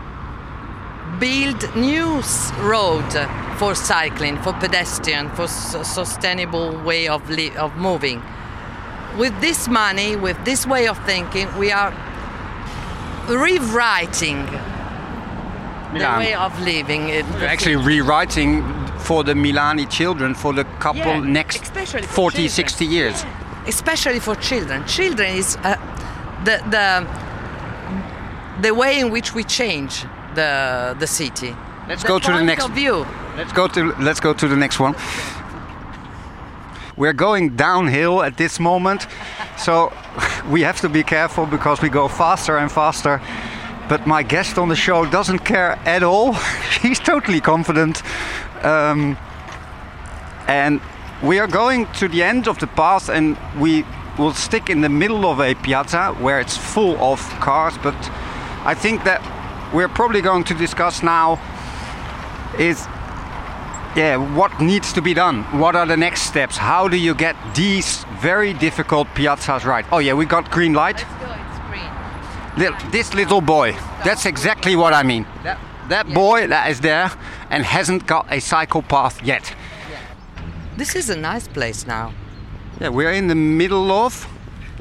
build 1.19 1.75
new 1.77 2.19
s- 2.19 2.53
road 2.61 3.05
for 3.59 3.75
cycling 3.75 4.37
for 4.43 4.53
pedestrian 4.55 5.29
for 5.31 5.45
s- 5.45 5.77
sustainable 5.95 6.77
way 6.85 7.09
of, 7.09 7.29
li- 7.31 7.57
of 7.57 7.75
moving 7.77 8.23
with 9.19 9.39
this 9.41 9.69
money 9.69 10.17
with 10.17 10.37
this 10.45 10.67
way 10.67 10.89
of 10.89 10.99
thinking 11.07 11.47
we 11.59 11.71
are 11.71 11.93
rewriting 13.29 14.45
the 15.95 16.01
way 16.19 16.35
of 16.35 16.59
living 16.61 17.11
actually 17.43 17.77
rewriting 17.77 18.63
for 18.99 19.23
the 19.23 19.33
Milani 19.35 19.89
children 19.89 20.35
for 20.35 20.53
the 20.53 20.65
couple 20.81 21.01
Yeah, 21.03 21.21
next 21.21 21.63
especially 21.63 22.03
40, 22.03 22.37
children. 22.37 22.49
60 22.51 22.85
years. 22.87 23.25
especially 23.67 24.19
for 24.21 24.35
children. 24.37 24.85
Children 24.87 25.37
is 25.37 25.57
uh, 25.63 25.77
the 26.45 26.57
the 26.71 26.87
the 28.63 28.75
way 28.75 28.99
in 29.01 29.11
which 29.11 29.35
we 29.35 29.45
change 29.45 30.05
the 30.35 30.97
the 30.99 31.07
city. 31.07 31.55
Let's 31.89 32.03
The 32.03 32.09
go 32.09 32.19
to 32.19 32.33
the 32.33 32.43
next 32.43 32.65
of 32.65 32.73
view. 32.73 33.07
Let's 33.37 33.53
go 33.53 33.69
to 33.69 33.95
let's 34.01 34.21
go 34.21 34.33
to 34.33 34.49
the 34.49 34.57
next 34.57 34.81
one. 34.81 34.95
We're 36.97 37.13
going 37.13 37.57
downhill 37.57 38.23
at 38.23 38.37
this 38.37 38.61
moment, 38.61 39.07
so 39.57 39.93
we 40.51 40.63
have 40.63 40.81
to 40.81 40.89
be 40.89 41.03
careful 41.03 41.47
because 41.47 41.83
we 41.83 41.89
go 41.89 42.09
faster 42.09 42.57
and 42.57 42.71
faster. 42.71 43.21
but 43.89 44.07
my 44.07 44.23
guest 44.23 44.59
on 44.59 44.69
the 44.69 44.77
show 44.77 45.05
doesn't 45.05 45.41
care 45.41 45.79
at 45.85 46.03
all. 46.03 46.35
She's 46.71 46.99
totally 46.99 47.41
confident. 47.41 48.03
Um, 48.65 49.17
and 50.49 50.81
we 51.23 51.39
are 51.39 51.47
going 51.47 51.87
to 51.95 52.09
the 52.09 52.23
end 52.23 52.49
of 52.49 52.59
the 52.59 52.67
path 52.67 53.09
and 53.09 53.37
we 53.59 53.85
will 54.19 54.33
stick 54.33 54.71
in 54.71 54.81
the 54.81 54.89
middle 54.89 55.27
of 55.27 55.41
a 55.41 55.55
piazza 55.55 56.15
where 56.21 56.41
it's 56.41 56.57
full 56.57 56.97
of 56.97 57.21
cars, 57.41 57.77
but 57.83 57.95
I 58.65 58.75
think 58.75 59.05
that 59.05 59.21
we're 59.75 59.89
probably 59.89 60.23
going 60.23 60.45
to 60.45 60.55
discuss 60.55 61.03
now 61.03 61.41
is 62.59 62.87
yeah, 63.97 64.17
what 64.17 64.61
needs 64.61 64.93
to 64.93 65.03
be 65.03 65.15
done? 65.15 65.43
What 65.59 65.77
are 65.77 65.87
the 65.87 65.97
next 65.97 66.23
steps? 66.23 66.57
How 66.57 66.89
do 66.89 66.97
you 66.97 67.15
get 67.15 67.37
these 67.55 68.05
very 68.21 68.53
difficult 68.53 69.09
piazzas 69.09 69.65
right? 69.65 69.85
Oh 69.93 69.99
yeah, 69.99 70.15
we 70.15 70.27
got 70.27 70.51
green 70.51 70.73
light. 70.73 70.97
Let's 70.97 71.25
go, 71.25 71.33
it's 71.33 71.59
green. 71.69 72.73
Little, 72.73 72.91
this 72.91 73.15
little 73.15 73.41
boy. 73.41 73.73
That's 74.05 74.27
exactly 74.27 74.77
what 74.77 74.95
I 74.95 75.03
mean. 75.03 75.27
That, 75.43 75.59
that 75.89 76.13
boy 76.13 76.47
that 76.49 76.71
is 76.71 76.81
there 76.81 77.11
and 77.51 77.65
hasn't 77.65 78.07
got 78.07 78.33
a 78.33 78.41
cycle 78.41 78.83
path 78.83 79.23
yet. 79.23 79.55
This 80.77 80.97
is 80.97 81.11
a 81.11 81.17
nice 81.17 81.47
place 81.47 81.87
now. 81.87 82.13
Yeah, 82.81 82.89
we're 82.89 83.13
in 83.13 83.29
the 83.29 83.37
middle 83.37 83.93
of, 83.93 84.27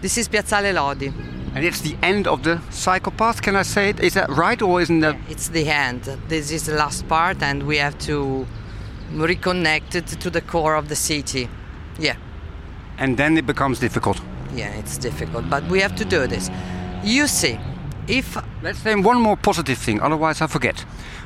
This 0.01 0.17
is 0.17 0.27
Piazzale 0.27 0.73
Lodi. 0.73 1.32
And 1.55 1.63
it's 1.65 1.81
the 1.81 1.95
end 2.01 2.27
of 2.27 2.41
the 2.43 2.59
cycle 2.71 3.11
path. 3.11 3.41
Can 3.41 3.55
I 3.55 3.63
say 3.63 3.89
it? 3.89 3.99
Is 3.99 4.13
that 4.13 4.29
right 4.29 4.61
or 4.61 4.81
isn't 4.81 5.01
that? 5.01 5.15
It's 5.29 5.49
the 5.49 5.69
end. 5.69 6.03
This 6.27 6.51
is 6.51 6.65
the 6.65 6.73
last 6.75 7.07
part, 7.07 7.41
and 7.43 7.63
we 7.63 7.77
have 7.77 7.97
to 7.99 8.45
reconnect 9.11 9.95
it 9.95 10.07
to 10.07 10.29
the 10.29 10.41
core 10.41 10.75
of 10.75 10.87
the 10.89 10.95
city. 10.95 11.47
Yeah, 11.99 12.15
And 12.97 13.17
then 13.17 13.37
it 13.37 13.45
becomes 13.45 13.79
difficult. 13.79 14.19
yeah, 14.55 14.69
it's 14.79 14.97
difficult, 14.97 15.49
but 15.49 15.63
we 15.69 15.79
have 15.81 15.95
to 15.95 16.05
do 16.05 16.27
this. 16.27 16.49
You 17.03 17.27
see, 17.27 17.57
if 18.07 18.37
Let's 18.63 18.85
name 18.85 19.03
one 19.03 19.19
more 19.19 19.35
positive 19.35 19.77
thing, 19.77 19.99
otherwise 19.99 20.39
I 20.39 20.47
forget. 20.47 20.79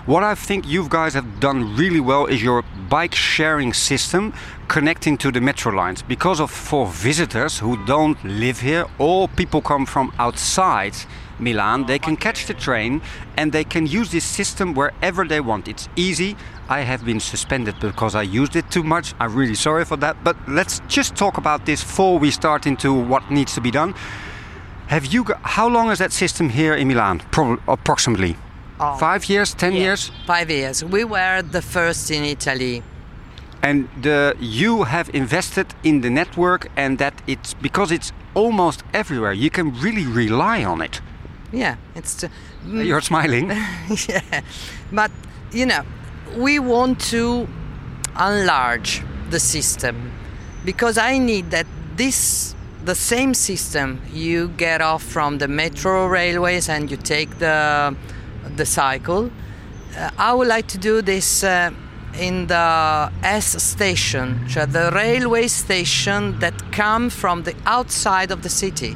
What 0.08 0.24
I 0.24 0.34
think 0.34 0.68
you 0.68 0.90
guys 0.90 1.14
have 1.14 1.40
done 1.40 1.76
really 1.76 2.00
well 2.00 2.26
is 2.26 2.42
your 2.42 2.64
bike 2.90 3.14
sharing 3.14 3.74
system 3.74 4.34
connecting 4.68 5.20
to 5.20 5.32
the 5.32 5.40
metro 5.40 5.72
lines. 5.72 6.02
Because 6.02 6.40
of 6.40 6.50
for 6.50 6.88
visitors 6.88 7.60
who 7.60 7.78
don't 7.86 8.18
live 8.24 8.62
here 8.62 8.88
or 8.98 9.28
people 9.28 9.62
come 9.62 9.86
from 9.86 10.12
outside 10.18 10.96
Milan, 11.38 11.86
they 11.86 12.00
can 12.00 12.18
catch 12.18 12.48
the 12.48 12.56
train 12.56 13.04
and 13.38 13.52
they 13.52 13.64
can 13.64 13.86
use 13.86 14.10
this 14.10 14.26
system 14.26 14.74
wherever 14.74 15.24
they 15.24 15.40
want. 15.40 15.68
It's 15.68 15.88
easy. 15.96 16.36
I 16.70 16.80
have 16.80 17.06
been 17.06 17.20
suspended 17.20 17.80
because 17.80 18.16
I 18.16 18.24
used 18.24 18.56
it 18.56 18.72
too 18.72 18.84
much. 18.84 19.14
I'm 19.20 19.36
really 19.36 19.54
sorry 19.54 19.86
for 19.86 19.98
that. 19.98 20.24
But 20.24 20.36
let's 20.48 20.82
just 20.88 21.16
talk 21.16 21.38
about 21.38 21.68
this 21.68 21.84
before 21.84 22.18
we 22.18 22.32
start 22.32 22.66
into 22.66 22.92
what 22.92 23.30
needs 23.30 23.54
to 23.54 23.62
be 23.62 23.70
done. 23.70 23.94
Have 24.88 25.06
you? 25.06 25.24
Got, 25.24 25.40
how 25.42 25.68
long 25.70 25.92
is 25.92 25.98
that 26.00 26.12
system 26.14 26.50
here 26.50 26.74
in 26.76 26.88
Milan? 26.88 27.20
Probably 27.32 27.62
approximately 27.68 28.36
Oh, 28.80 28.96
five 28.98 29.26
years, 29.30 29.54
ten 29.56 29.74
yeah, 29.74 29.80
years, 29.80 30.12
five 30.28 30.52
years, 30.52 30.84
we 30.84 31.04
were 31.04 31.42
the 31.42 31.62
first 31.62 32.12
in 32.12 32.24
Italy. 32.24 32.84
and 33.64 33.88
the, 34.04 34.36
you 34.40 34.84
have 34.84 35.10
invested 35.16 35.66
in 35.84 36.02
the 36.02 36.10
network, 36.10 36.68
and 36.78 36.98
that 37.00 37.14
it's 37.26 37.56
because 37.56 37.92
it's 37.92 38.12
almost 38.36 38.84
everywhere. 38.94 39.34
You 39.34 39.50
can 39.50 39.74
really 39.82 40.06
rely 40.06 40.64
on 40.64 40.82
it. 40.82 41.02
Yeah, 41.52 41.76
it's. 41.96 42.14
t- 42.16 42.28
uh, 42.28 42.30
mm. 42.68 42.86
You're 42.86 43.02
smiling. 43.02 43.50
yeah, 44.10 44.42
but 44.92 45.12
you 45.52 45.66
know, 45.66 45.82
we 46.38 46.60
want 46.60 47.00
to 47.12 47.48
enlarge 48.16 49.02
the 49.32 49.40
system 49.40 50.12
because 50.66 50.98
I 51.00 51.18
need 51.18 51.50
that 51.52 51.66
this 51.98 52.54
the 52.86 52.96
same 52.96 53.34
system 53.34 54.02
you 54.14 54.50
get 54.58 54.82
off 54.82 55.04
from 55.04 55.38
the 55.40 55.48
metro 55.48 56.08
railways 56.08 56.70
and 56.70 56.90
you 56.92 56.98
take 56.98 57.40
the 57.40 57.96
the 58.56 58.66
cycle. 58.66 59.30
Uh, 59.98 60.10
I 60.18 60.34
would 60.34 60.48
like 60.48 60.68
to 60.68 60.78
do 60.78 61.02
this 61.02 61.44
uh, 61.44 61.72
in 62.20 62.48
the 62.48 63.12
S 63.24 63.62
station, 63.64 64.48
so 64.50 64.66
the 64.66 64.92
railway 64.94 65.48
station 65.48 66.40
that 66.40 66.54
come 66.72 67.10
from 67.10 67.44
the 67.44 67.56
outside 67.66 68.32
of 68.32 68.42
the 68.42 68.50
city. 68.50 68.96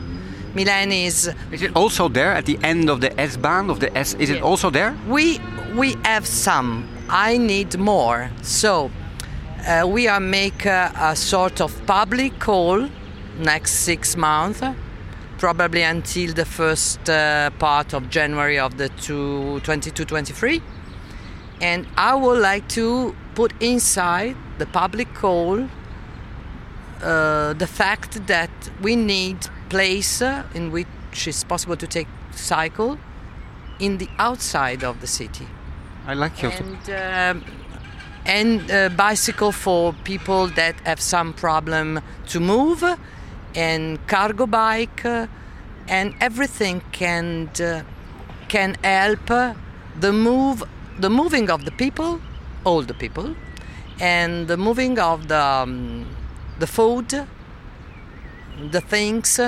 Milan 0.54 0.92
is 0.92 1.30
is 1.52 1.62
it 1.62 1.76
also 1.76 2.10
there 2.10 2.34
at 2.34 2.46
the 2.46 2.58
end 2.64 2.90
of 2.90 3.00
the 3.00 3.20
S-Bahn 3.20 3.70
of 3.70 3.80
the 3.80 3.98
S? 3.98 4.16
Is 4.16 4.30
it 4.30 4.42
also 4.42 4.70
there? 4.70 4.94
we 5.08 5.40
we 5.76 5.96
have 6.04 6.26
some. 6.26 6.84
I 7.10 7.38
need 7.38 7.78
more. 7.78 8.30
So 8.42 8.92
uh, 9.68 9.88
we 9.88 10.08
are 10.08 10.20
make 10.20 10.66
a, 10.66 10.92
a 10.96 11.16
sort 11.16 11.62
of 11.62 11.72
public 11.86 12.40
call 12.40 12.90
next 13.42 13.72
six 13.72 14.16
months, 14.16 14.62
probably 15.38 15.82
until 15.82 16.34
the 16.34 16.46
first 16.46 17.10
uh, 17.10 17.50
part 17.60 17.94
of 17.94 18.10
January 18.10 18.60
of 18.60 18.78
the 18.78 18.90
two, 18.90 19.60
22-23. 19.64 20.62
And 21.62 21.88
I 21.98 22.16
would 22.16 22.40
like 22.40 22.68
to 22.70 23.16
put 23.36 23.54
inside 23.60 24.36
the 24.58 24.66
public 24.66 25.14
call 25.14 25.68
uh, 27.02 27.54
the 27.54 27.68
fact 27.68 28.28
that 28.28 28.52
we 28.82 28.96
need 28.96 29.38
place 29.70 30.22
uh, 30.22 30.44
in 30.54 30.72
which 30.72 30.88
it's 31.28 31.44
possible 31.44 31.76
to 31.76 31.88
take 31.88 32.08
cycle 32.32 32.98
in 33.80 33.98
the 33.98 34.08
outside 34.20 34.84
of 34.84 35.02
the 35.02 35.08
city 35.08 35.48
I 36.06 36.14
like 36.14 36.42
your. 36.42 36.52
and 36.52 36.90
um, 36.90 37.44
and 38.26 38.72
uh, 38.72 38.90
bicycle 38.90 39.52
for 39.52 39.94
people 40.04 40.48
that 40.48 40.76
have 40.86 41.00
some 41.00 41.34
problem 41.34 42.02
to 42.28 42.40
move 42.40 42.84
and 43.56 44.00
cargo 44.08 44.46
bike 44.46 45.06
uh, 45.06 45.28
and 45.88 46.14
everything 46.20 46.82
can 46.92 47.50
uh, 47.60 47.84
can 48.48 48.76
help 48.84 49.32
uh, 49.32 49.54
the 50.00 50.12
move 50.12 50.64
the 51.00 51.10
moving 51.10 51.50
of 51.50 51.66
the 51.66 51.72
people 51.72 52.20
all 52.64 52.82
the 52.82 52.94
people 52.94 53.36
and 54.00 54.48
the 54.48 54.58
moving 54.58 55.00
of 55.00 55.28
the 55.28 55.42
um, 55.42 56.06
the 56.60 56.68
food 56.68 57.28
the 58.72 58.82
things 58.82 59.40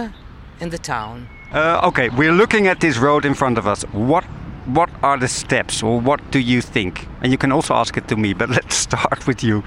in 0.60 0.70
the 0.70 0.78
town 0.78 1.28
Uh, 1.54 1.80
okay, 1.84 2.10
we're 2.10 2.32
looking 2.32 2.66
at 2.66 2.80
this 2.80 2.98
road 2.98 3.26
in 3.26 3.36
front 3.36 3.60
of 3.60 3.68
us. 3.68 3.84
What 3.92 4.24
what 4.66 4.89
are 5.04 5.20
the 5.20 5.28
steps, 5.28 5.84
or 5.84 6.00
what 6.00 6.20
do 6.32 6.39
you 6.39 6.62
think? 6.62 7.08
And 7.22 7.32
you 7.32 7.38
can 7.38 7.52
also 7.52 7.76
ask 7.76 7.96
it 7.96 8.08
to 8.08 8.16
me, 8.16 8.34
but 8.34 8.50
let's 8.58 8.76
start 8.76 9.28
with 9.28 9.44
you, 9.44 9.63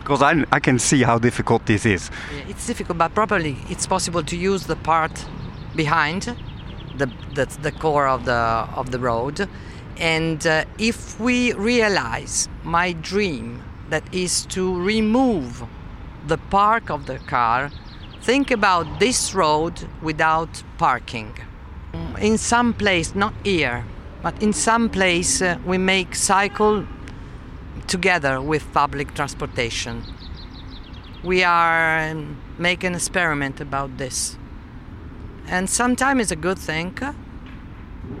because 0.00 0.22
I 0.22 0.44
I 0.52 0.60
can 0.60 0.78
see 0.78 1.02
how 1.02 1.18
difficult 1.18 1.66
this 1.66 1.86
is. 1.86 2.10
It's 2.48 2.66
difficult, 2.66 2.98
but 2.98 3.14
probably 3.14 3.56
it's 3.68 3.86
possible 3.86 4.22
to 4.22 4.36
use 4.36 4.66
the 4.66 4.76
part 4.76 5.26
behind 5.76 6.34
the 6.98 7.06
the, 7.34 7.46
the 7.62 7.72
core 7.72 8.08
of 8.08 8.24
the 8.24 8.66
of 8.76 8.90
the 8.90 8.98
road. 8.98 9.48
And 9.98 10.46
uh, 10.46 10.64
if 10.78 11.20
we 11.20 11.52
realize 11.52 12.48
my 12.64 12.92
dream 12.92 13.62
that 13.90 14.02
is 14.14 14.46
to 14.46 14.62
remove 14.82 15.62
the 16.26 16.38
park 16.38 16.90
of 16.90 17.06
the 17.06 17.18
car, 17.18 17.70
think 18.22 18.50
about 18.50 18.86
this 18.98 19.34
road 19.34 19.88
without 20.02 20.62
parking. 20.78 21.34
In 22.18 22.38
some 22.38 22.72
place, 22.72 23.14
not 23.14 23.34
here, 23.44 23.84
but 24.22 24.42
in 24.42 24.52
some 24.52 24.88
place, 24.88 25.42
uh, 25.42 25.58
we 25.66 25.78
make 25.78 26.14
cycle 26.14 26.86
together 27.90 28.34
with 28.40 28.62
public 28.72 29.08
transportation 29.14 29.94
we 31.22 31.44
are 31.44 32.14
making 32.58 32.88
an 32.88 32.94
experiment 32.94 33.60
about 33.60 33.90
this 33.98 34.36
and 35.48 35.68
sometimes 35.68 36.22
it's 36.22 36.30
a 36.40 36.42
good 36.48 36.58
thing 36.58 36.88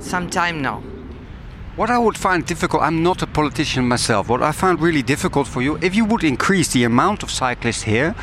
sometimes 0.00 0.60
no 0.70 0.82
What 1.76 1.88
I 1.88 1.98
would 1.98 2.18
find 2.18 2.44
difficult, 2.44 2.82
I'm 2.82 3.02
not 3.02 3.22
a 3.22 3.26
politician 3.26 3.88
myself. 3.88 4.28
What 4.28 4.42
I 4.42 4.52
found 4.52 4.82
really 4.82 5.02
difficult 5.02 5.46
for 5.46 5.62
you, 5.62 5.78
if 5.80 5.94
you 5.94 6.04
would 6.04 6.24
increase 6.24 6.68
the 6.72 6.84
amount 6.84 7.22
of 7.22 7.30
cyclists 7.30 7.84
here, 7.84 8.14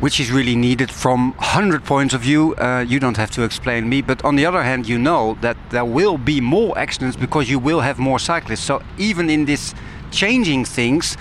which 0.00 0.20
is 0.20 0.30
really 0.30 0.54
needed 0.54 0.90
from 0.90 1.32
100 1.38 1.84
points 1.84 2.14
of 2.14 2.20
view, 2.20 2.54
uh, 2.54 2.84
you 2.86 3.00
don't 3.00 3.16
have 3.16 3.32
to 3.32 3.42
explain 3.42 3.88
me. 3.88 4.00
But 4.02 4.24
on 4.24 4.36
the 4.36 4.46
other 4.46 4.62
hand, 4.62 4.86
you 4.86 4.98
know 4.98 5.38
that 5.40 5.56
there 5.70 5.84
will 5.84 6.18
be 6.18 6.40
more 6.40 6.78
accidents 6.78 7.16
because 7.16 7.50
you 7.50 7.58
will 7.58 7.80
have 7.80 7.98
more 7.98 8.20
cyclists. 8.20 8.64
So 8.64 8.80
even 8.96 9.28
in 9.28 9.46
this 9.46 9.74
changing 10.10 10.64
things, 10.64 11.16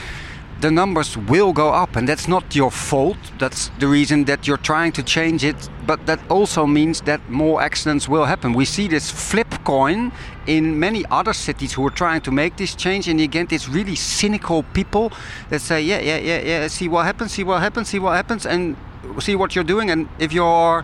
the 0.59 0.71
numbers 0.71 1.15
will 1.15 1.53
go 1.53 1.69
up, 1.69 1.95
and 1.95 2.07
that's 2.09 2.27
not 2.27 2.55
your 2.55 2.71
fault. 2.71 3.17
That's 3.37 3.69
the 3.79 3.87
reason 3.87 4.25
that 4.25 4.47
you're 4.47 4.57
trying 4.57 4.91
to 4.93 5.03
change 5.03 5.43
it. 5.43 5.69
But 5.85 6.05
that 6.07 6.19
also 6.29 6.65
means 6.65 7.01
that 7.01 7.29
more 7.29 7.61
accidents 7.61 8.09
will 8.09 8.25
happen. 8.25 8.53
We 8.53 8.65
see 8.65 8.87
this 8.87 9.11
flip 9.11 9.53
coin 9.63 10.11
in 10.47 10.79
many 10.79 11.05
other 11.11 11.33
cities 11.33 11.73
who 11.73 11.85
are 11.85 11.91
trying 11.91 12.21
to 12.21 12.31
make 12.31 12.57
this 12.57 12.73
change, 12.75 13.07
and 13.07 13.21
again, 13.21 13.47
it's 13.51 13.69
really 13.69 13.95
cynical 13.95 14.63
people 14.73 15.11
that 15.49 15.61
say, 15.61 15.81
"Yeah, 15.81 15.99
yeah, 15.99 16.17
yeah, 16.17 16.41
yeah. 16.41 16.67
See 16.67 16.87
what 16.87 17.05
happens. 17.05 17.33
See 17.33 17.43
what 17.43 17.61
happens. 17.61 17.89
See 17.89 17.99
what 17.99 18.15
happens, 18.15 18.45
and 18.45 18.75
see 19.19 19.35
what 19.35 19.53
you're 19.53 19.67
doing." 19.67 19.91
And 19.91 20.07
if 20.17 20.33
you're 20.33 20.83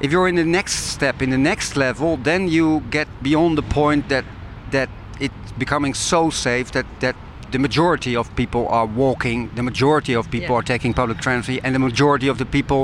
if 0.00 0.12
you're 0.12 0.28
in 0.28 0.34
the 0.34 0.44
next 0.44 0.92
step, 0.92 1.22
in 1.22 1.30
the 1.30 1.38
next 1.38 1.76
level, 1.76 2.18
then 2.18 2.48
you 2.48 2.82
get 2.90 3.08
beyond 3.22 3.56
the 3.56 3.62
point 3.62 4.08
that 4.08 4.24
that 4.70 4.90
it's 5.26 5.52
becoming 5.64 5.94
so 5.94 6.30
safe 6.30 6.66
that 6.76 6.86
that 7.00 7.16
the 7.54 7.58
majority 7.58 8.16
of 8.16 8.24
people 8.34 8.64
are 8.78 8.86
walking, 9.04 9.38
the 9.54 9.62
majority 9.62 10.14
of 10.20 10.24
people 10.34 10.54
Yeah. 10.54 10.60
are 10.60 10.66
taking 10.74 10.92
public 10.94 11.18
transit, 11.26 11.60
and 11.64 11.70
the 11.78 11.84
majority 11.90 12.28
of 12.32 12.36
the 12.42 12.48
people 12.56 12.80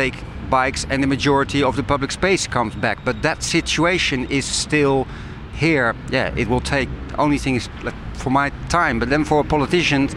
take 0.00 0.16
bikes, 0.50 0.86
and 0.90 1.02
the 1.02 1.10
majority 1.16 1.60
of 1.68 1.74
the 1.76 1.82
public 1.82 2.10
space 2.12 2.42
comes 2.56 2.74
back. 2.86 2.96
But 3.04 3.16
that 3.22 3.42
situation 3.42 4.18
is 4.38 4.44
still 4.44 5.06
here, 5.62 5.94
yeah, 6.10 6.40
it 6.42 6.46
will 6.48 6.60
take. 6.76 6.88
Only 7.18 7.38
thing 7.38 7.56
is 7.56 7.68
like, 7.82 7.96
for 8.22 8.30
my 8.30 8.50
time, 8.68 8.94
but 9.00 9.08
then 9.08 9.24
for 9.24 9.40
a 9.40 9.44
politician, 9.44 10.08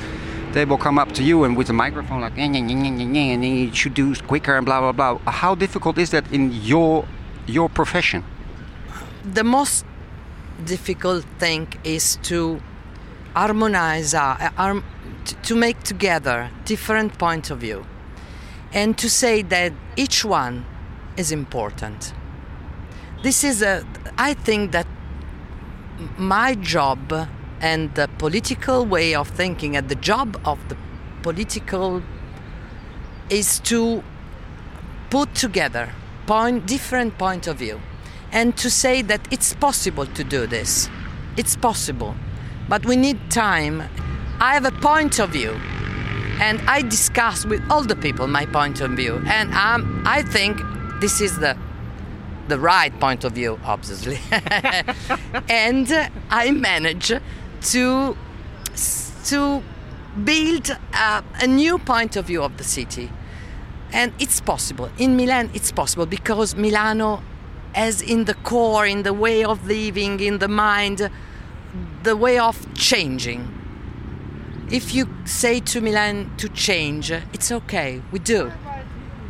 they 0.54 0.66
will 0.66 0.78
come 0.88 0.98
up 1.04 1.12
to 1.14 1.24
you 1.24 1.44
and 1.46 1.58
with 1.58 1.70
a 1.70 1.74
microphone 1.74 2.22
like, 2.22 2.38
and 2.38 3.44
you 3.46 3.74
should 3.74 3.94
do 3.94 4.08
quicker 4.32 4.54
and 4.58 4.66
blah 4.66 4.80
blah 4.80 4.92
blah. 5.00 5.32
How 5.44 5.56
difficult 5.56 5.98
is 5.98 6.10
that 6.12 6.26
in 6.32 6.44
your 6.72 7.06
your 7.48 7.70
profession? 7.70 8.24
The 9.34 9.44
most 9.44 9.86
difficult 10.64 11.26
thing 11.40 11.68
is 11.84 12.18
to 12.24 12.62
harmonize, 13.34 14.14
uh, 14.14 14.50
arm, 14.58 14.84
to 15.44 15.56
make 15.56 15.84
together 15.84 16.50
different 16.66 17.18
point 17.18 17.52
of 17.52 17.60
view, 17.60 17.86
and 18.74 18.98
to 18.98 19.10
say 19.10 19.42
that 19.42 19.74
each 19.96 20.24
one 20.24 20.66
is 21.18 21.32
important. 21.32 22.14
This 23.24 23.44
is 23.44 23.62
a. 23.62 23.86
I 24.18 24.34
think 24.34 24.72
that 24.72 24.88
my 26.18 26.56
job 26.56 27.28
and 27.62 27.94
the 27.96 28.08
political 28.18 28.86
way 28.86 29.16
of 29.16 29.30
thinking 29.30 29.76
and 29.76 29.90
the 29.90 29.96
job 29.96 30.40
of 30.46 30.60
the 30.70 30.78
political 31.24 32.02
is 33.30 33.60
to 33.62 34.04
put 35.10 35.34
together 35.34 35.90
point 36.28 36.66
different 36.66 37.18
point 37.18 37.48
of 37.48 37.58
view 37.58 37.80
and 38.36 38.56
to 38.58 38.70
say 38.70 39.02
that 39.02 39.22
it's 39.32 39.56
possible 39.56 40.06
to 40.06 40.24
do 40.24 40.46
this. 40.46 40.90
It's 41.38 41.56
possible. 41.56 42.14
But 42.70 42.86
we 42.86 42.96
need 42.96 43.18
time. 43.32 43.82
I 44.40 44.54
have 44.54 44.66
a 44.66 44.72
point 44.72 45.20
of 45.20 45.30
view 45.32 45.60
and 46.42 46.62
i 46.68 46.82
discuss 46.82 47.46
with 47.46 47.62
all 47.70 47.82
the 47.82 47.96
people 47.96 48.28
my 48.28 48.46
point 48.46 48.82
of 48.82 48.92
view 48.92 49.22
and 49.28 49.54
um, 49.54 50.04
i 50.06 50.22
think 50.22 50.62
this 51.00 51.22
is 51.22 51.40
the 51.40 51.58
the 52.48 52.60
right 52.60 53.00
point 53.00 53.24
of 53.24 53.32
view 53.32 53.60
obviously. 53.64 54.20
And 55.50 55.92
i 56.30 56.52
manage 56.52 57.12
to 57.72 58.18
to 59.26 59.64
build 60.24 60.78
a 60.94 61.48
new 61.48 61.80
point 61.80 62.16
of 62.16 62.26
view 62.26 62.44
of 62.44 62.58
the 62.58 62.64
city. 62.64 63.12
And 63.92 64.14
it's 64.20 64.40
possible. 64.42 64.90
In 65.00 65.16
milan 65.18 65.50
it's 65.54 65.72
possible 65.72 66.06
because 66.06 66.56
milano 66.56 67.24
has 67.76 68.02
in 68.02 68.24
the 68.24 68.34
core 68.36 68.86
in 68.86 69.04
the 69.04 69.14
way 69.14 69.44
of 69.44 69.68
living 69.68 70.20
in 70.20 70.38
the 70.40 70.48
mind 70.48 71.10
the 72.04 72.16
way 72.16 72.40
of 72.40 72.74
changing. 72.74 73.52
If 74.72 74.96
you 74.96 75.08
say 75.26 75.60
to 75.60 75.82
milan 75.82 76.32
to 76.38 76.48
change 76.50 77.12
it's 77.12 77.52
okay. 77.52 78.02
We 78.12 78.20
do. 78.20 78.52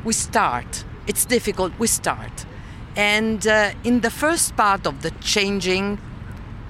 We 0.03 0.13
start. 0.13 0.85
It's 1.07 1.25
difficult. 1.25 1.73
We 1.79 1.87
start. 1.87 2.45
And 2.95 3.45
uh, 3.47 3.71
in 3.83 4.01
the 4.01 4.11
first 4.11 4.55
part 4.55 4.85
of 4.85 5.01
the 5.01 5.11
changing 5.21 5.99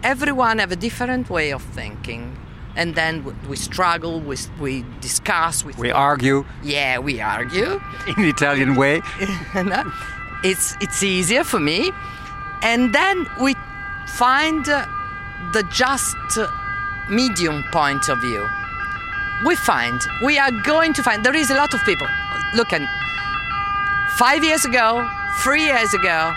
everyone 0.02 0.60
have 0.60 0.72
a 0.72 0.76
different 0.78 1.30
way 1.30 1.52
of 1.52 1.62
thinking. 1.62 2.38
And 2.78 2.96
then 2.96 3.24
we 3.50 3.56
struggle 3.58 4.22
we, 4.22 4.38
we 4.60 4.86
discuss 5.02 5.66
we, 5.66 5.74
We 5.74 5.92
argue. 5.92 6.46
Yeah 6.64 7.00
we 7.00 7.20
argue. 7.20 7.82
In 8.08 8.24
the 8.24 8.30
Italian 8.30 8.76
way. 8.76 9.02
no? 10.44 10.50
it's 10.50 10.76
it's 10.80 11.04
easier 11.04 11.44
for 11.44 11.60
me 11.60 11.92
and 12.62 12.94
then 12.94 13.28
we 13.40 13.56
find 14.08 14.68
uh, 14.70 14.86
the 15.54 15.64
just 15.64 16.16
uh, 16.38 16.48
medium 17.10 17.64
point 17.72 18.10
of 18.10 18.20
view 18.22 18.48
we 19.46 19.56
find 19.56 20.00
we 20.24 20.38
are 20.40 20.52
going 20.64 20.94
to 20.94 21.04
find 21.04 21.24
there 21.24 21.36
is 21.36 21.50
a 21.52 21.56
lot 21.56 21.74
of 21.74 21.80
people 21.86 22.08
look 22.54 22.72
at 22.74 22.82
five 24.18 24.44
years 24.44 24.66
ago 24.66 25.08
three 25.44 25.66
years 25.66 25.94
ago 25.94 26.32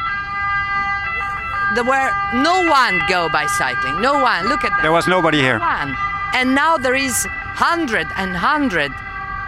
there 1.74 1.84
were 1.84 2.10
no 2.34 2.62
one 2.66 2.98
go 3.08 3.28
by 3.28 3.46
cycling 3.46 4.00
no 4.00 4.14
one 4.22 4.48
look 4.48 4.64
at 4.64 4.70
that 4.72 4.82
There 4.82 4.92
was 4.92 5.06
nobody 5.06 5.38
here. 5.38 5.58
one. 5.58 5.94
And 6.34 6.54
now 6.54 6.76
there 6.76 6.94
is 6.94 7.26
hundred 7.56 8.06
and 8.16 8.36
hundred 8.36 8.92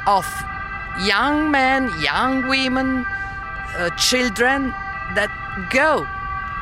of 0.06 0.26
young 0.98 1.50
men, 1.50 1.90
young 2.00 2.48
women, 2.48 3.06
uh, 3.76 3.90
children 3.96 4.74
that 5.14 5.30
go. 5.70 6.06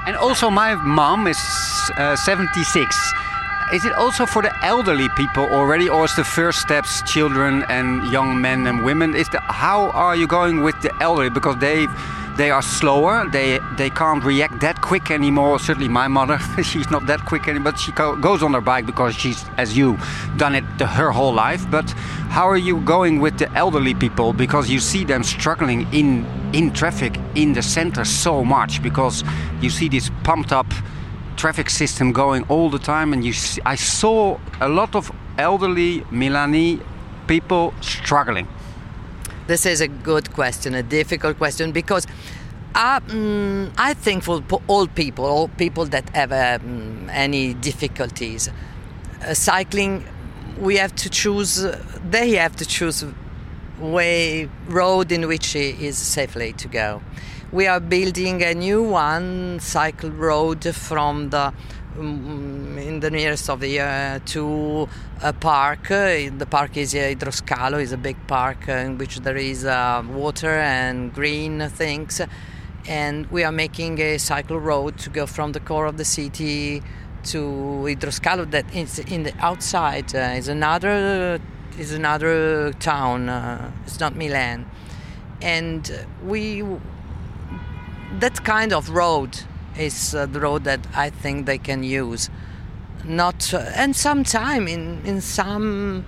And 0.07 0.17
also, 0.17 0.51
my 0.51 0.75
mom 0.75 1.27
is 1.27 1.39
uh, 1.99 2.17
76. 2.17 2.97
Is 3.71 3.85
it 3.85 3.93
also 3.93 4.25
for 4.25 4.41
the 4.41 4.53
elderly 4.65 5.11
people 5.11 5.45
already, 5.45 5.91
or 5.91 6.07
is 6.07 6.17
the 6.17 6.25
first 6.25 6.61
steps 6.61 7.03
children 7.03 7.65
and 7.69 8.11
young 8.11 8.41
men 8.41 8.67
and 8.67 8.83
women? 8.83 9.15
Is 9.15 9.29
the 9.29 9.41
how 9.41 9.91
are 9.91 10.17
you 10.17 10.27
going 10.27 10.63
with 10.63 10.81
the 10.81 10.91
elderly 11.03 11.29
because 11.29 11.59
they 11.59 11.87
they 12.39 12.51
are 12.51 12.63
slower. 12.63 13.29
They 13.29 13.59
they 13.77 13.91
can't 13.91 14.25
react 14.25 14.61
that 14.61 14.81
quick 14.81 15.11
anymore. 15.11 15.59
Certainly, 15.59 15.89
my 15.89 16.09
mother, 16.09 16.39
she's 16.63 16.89
not 16.91 17.07
that 17.09 17.27
quick 17.27 17.47
anymore. 17.47 17.73
But 17.73 17.79
she 17.79 17.93
go, 17.93 18.17
goes 18.17 18.43
on 18.43 18.55
her 18.55 18.63
bike 18.63 18.87
because 18.87 19.15
she's, 19.15 19.45
as 19.59 19.77
you, 19.77 19.99
done 20.39 20.55
it 20.55 20.65
the, 20.79 20.87
her 20.87 21.11
whole 21.11 21.35
life. 21.35 21.69
But 21.71 21.91
how 22.31 22.49
are 22.49 22.57
you 22.57 22.81
going 22.81 23.21
with 23.21 23.39
the 23.39 23.53
elderly 23.53 23.93
people? 23.93 24.33
Because 24.33 24.71
you 24.71 24.81
see 24.81 25.05
them 25.05 25.23
struggling 25.25 25.93
in 25.93 26.25
in 26.55 26.73
traffic 26.73 27.19
in 27.35 27.53
the 27.53 27.63
center 27.63 28.05
so 28.07 28.43
much 28.45 28.83
because 28.83 29.25
you 29.61 29.69
see 29.69 29.89
this 29.91 30.11
pumped 30.23 30.53
up 30.53 30.73
traffic 31.39 31.71
system 31.71 32.13
going 32.13 32.45
all 32.49 32.69
the 32.69 32.79
time, 32.79 33.13
and 33.13 33.25
you 33.25 33.33
see, 33.33 33.63
I 33.65 33.77
saw 33.77 34.39
a 34.61 34.69
lot 34.69 34.95
of 34.95 35.11
elderly 35.39 36.01
Milani 36.11 36.83
people 37.27 37.73
struggling. 37.81 38.47
This 39.47 39.65
is 39.65 39.81
a 39.81 39.89
good 39.89 40.33
question, 40.35 40.75
a 40.75 40.83
difficult 40.83 41.39
question, 41.39 41.73
because 41.73 42.07
uh, 42.75 43.01
mm, 43.01 43.73
I 43.79 43.95
think 43.95 44.25
for 44.25 44.43
all 44.67 44.87
people, 44.87 45.25
all 45.25 45.49
people 45.49 45.87
that 45.87 46.11
have 46.15 46.33
um, 46.33 47.09
any 47.11 47.55
difficulties, 47.55 48.51
uh, 48.51 49.33
cycling, 49.33 50.05
we 50.61 50.77
have 50.77 50.95
to 50.97 51.09
choose. 51.09 51.67
They 52.11 52.33
have 52.33 52.57
to 52.57 52.67
choose 52.67 53.05
way 53.79 54.49
road 54.67 55.13
in 55.13 55.29
which 55.29 55.55
is 55.57 55.97
safely 55.97 56.53
to 56.55 56.69
go. 56.69 57.01
We 57.51 57.67
are 57.67 57.81
building 57.81 58.43
a 58.43 58.53
new 58.53 58.83
one 58.83 59.59
cycle 59.61 60.11
road 60.11 60.63
from 60.75 61.31
the 61.31 61.55
mm, 61.97 62.77
in 62.77 63.01
the 63.01 63.11
nearest 63.11 63.49
of 63.49 63.61
the 63.61 63.69
year 63.69 64.21
to 64.27 64.87
a 65.23 65.33
park. 65.33 65.91
Uh, 65.91 66.29
the 66.37 66.47
park 66.47 66.77
is 66.77 66.95
uh, 66.95 66.99
Idroscalo, 66.99 67.81
is 67.81 67.93
a 67.93 67.97
big 67.97 68.19
park 68.27 68.69
uh, 68.69 68.73
in 68.73 68.99
which 68.99 69.21
there 69.21 69.39
is 69.39 69.65
uh, 69.65 70.03
water 70.11 70.59
and 70.59 71.15
green 71.15 71.67
things. 71.71 72.21
And 72.87 73.27
we 73.31 73.45
are 73.45 73.53
making 73.53 73.99
a 73.99 74.19
cycle 74.19 74.61
road 74.61 74.99
to 74.99 75.09
go 75.09 75.25
from 75.25 75.53
the 75.53 75.61
core 75.61 75.87
of 75.87 75.97
the 75.97 76.05
city 76.05 76.83
to 77.25 77.39
Idroscalo. 77.87 78.51
That 78.51 78.77
is 78.77 78.99
in 78.99 79.23
the 79.23 79.33
outside. 79.39 80.15
Uh, 80.15 80.37
is 80.37 80.49
another 80.49 81.41
is 81.79 81.93
another 81.93 82.75
town. 82.75 83.31
Uh, 83.31 83.73
it's 83.87 84.01
not 84.01 84.15
Milan, 84.17 84.67
and 85.41 85.91
we 86.23 86.63
that 88.21 88.45
kind 88.45 88.73
of 88.73 88.91
road 88.91 89.39
is 89.79 90.15
uh, 90.15 90.27
the 90.27 90.41
road 90.41 90.65
that 90.65 90.81
I 90.95 91.11
think 91.11 91.47
they 91.47 91.59
can 91.59 91.83
use. 91.83 92.31
Not 93.05 93.55
uh, 93.55 93.59
and 93.75 93.95
sometime 93.95 94.67
in 94.69 95.01
in 95.05 95.21
some 95.21 96.05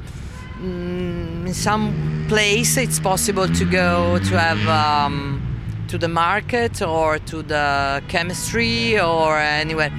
mm, 0.60 1.46
in 1.46 1.54
some 1.54 2.26
place 2.28 2.76
it's 2.76 3.00
possible 3.00 3.48
to 3.48 3.64
go 3.64 4.18
to 4.18 4.38
have 4.38 4.66
um, 4.68 5.40
to 5.88 5.98
the 5.98 6.08
market 6.08 6.82
or 6.82 7.18
to 7.18 7.42
the 7.42 8.02
chemistry 8.08 8.98
or 9.00 9.38
anywhere. 9.38 9.92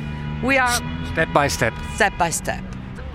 We 0.43 0.57
are 0.57 0.79
Step 1.13 1.33
by 1.33 1.47
step. 1.49 1.73
step 1.95 2.17
by 2.17 2.29
step. 2.29 2.70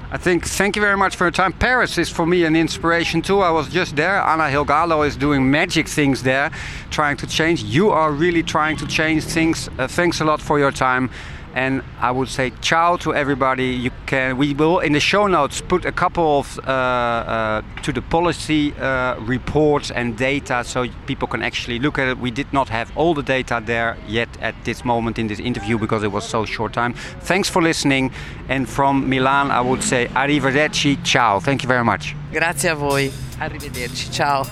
I 0.09 0.19
think 0.19 0.47
thank 0.47 0.77
you 0.77 0.83
very 0.83 0.97
much 0.97 1.17
for 1.17 1.25
your 1.25 1.33
time. 1.33 1.53
Paris 1.53 1.99
is 1.99 2.09
for 2.09 2.27
me 2.27 2.45
an 2.45 2.55
inspiration 2.55 3.23
too. 3.23 3.41
I 3.41 3.51
was 3.51 3.69
just 3.69 3.97
there. 3.97 4.21
Anna 4.21 4.49
Hidalgo 4.49 5.03
is 5.03 5.17
doing 5.17 5.51
magic 5.51 5.89
things 5.89 6.23
there, 6.23 6.53
trying 6.91 7.17
to 7.17 7.27
change. 7.27 7.65
You 7.65 7.91
are 7.91 8.13
really 8.13 8.45
trying 8.45 8.77
to 8.77 8.87
change 8.87 9.25
things. 9.25 9.69
Uh, 9.79 9.89
thanks 9.89 10.21
a 10.21 10.25
lot 10.25 10.41
for 10.41 10.61
your 10.61 10.71
time. 10.71 11.11
And 11.57 11.83
I 12.01 12.11
would 12.11 12.29
say 12.29 12.53
ciao 12.61 12.97
to 12.99 13.15
everybody. 13.15 13.69
You 13.69 13.91
can. 14.05 14.37
We 14.37 14.53
will 14.53 14.81
in 14.81 14.93
the 14.93 15.01
show 15.01 15.27
notes 15.27 15.63
put 15.63 15.87
a 15.87 15.93
couple 15.93 16.39
of 16.41 16.59
uh, 16.59 16.63
uh, 16.71 17.63
to 17.83 17.93
the 17.93 18.03
policy 18.03 18.75
uh, 18.75 19.17
reports 19.21 19.91
and 19.91 20.19
data, 20.19 20.63
so 20.65 20.87
people 21.07 21.27
can 21.27 21.43
actually 21.43 21.79
look 21.79 21.99
at 21.99 22.09
it. 22.09 22.19
We 22.19 22.31
did 22.31 22.53
not 22.53 22.69
have 22.69 22.93
all 22.95 23.15
the 23.15 23.23
data 23.23 23.63
there 23.65 23.97
yet 24.07 24.29
at 24.43 24.55
this 24.65 24.85
moment 24.85 25.19
in 25.19 25.29
this 25.29 25.41
interview 25.41 25.79
because 25.79 26.03
it 26.05 26.13
was 26.13 26.29
so 26.29 26.45
short 26.45 26.75
time. 26.75 26.93
Thanks 27.23 27.49
for 27.49 27.63
listening. 27.63 28.13
And 28.51 28.69
from 28.69 29.09
Milan, 29.09 29.51
I 29.51 29.63
would 29.63 29.83
say 29.83 30.09
arrivederci, 30.09 30.99
ciao. 31.05 31.41
Thank 31.41 31.63
you 31.63 31.69
very 31.69 31.85
much. 31.85 32.15
Grazie 32.33 32.69
a 32.69 32.75
voi. 32.75 33.11
Arrivederci. 33.39 34.11
Ciao. 34.13 34.45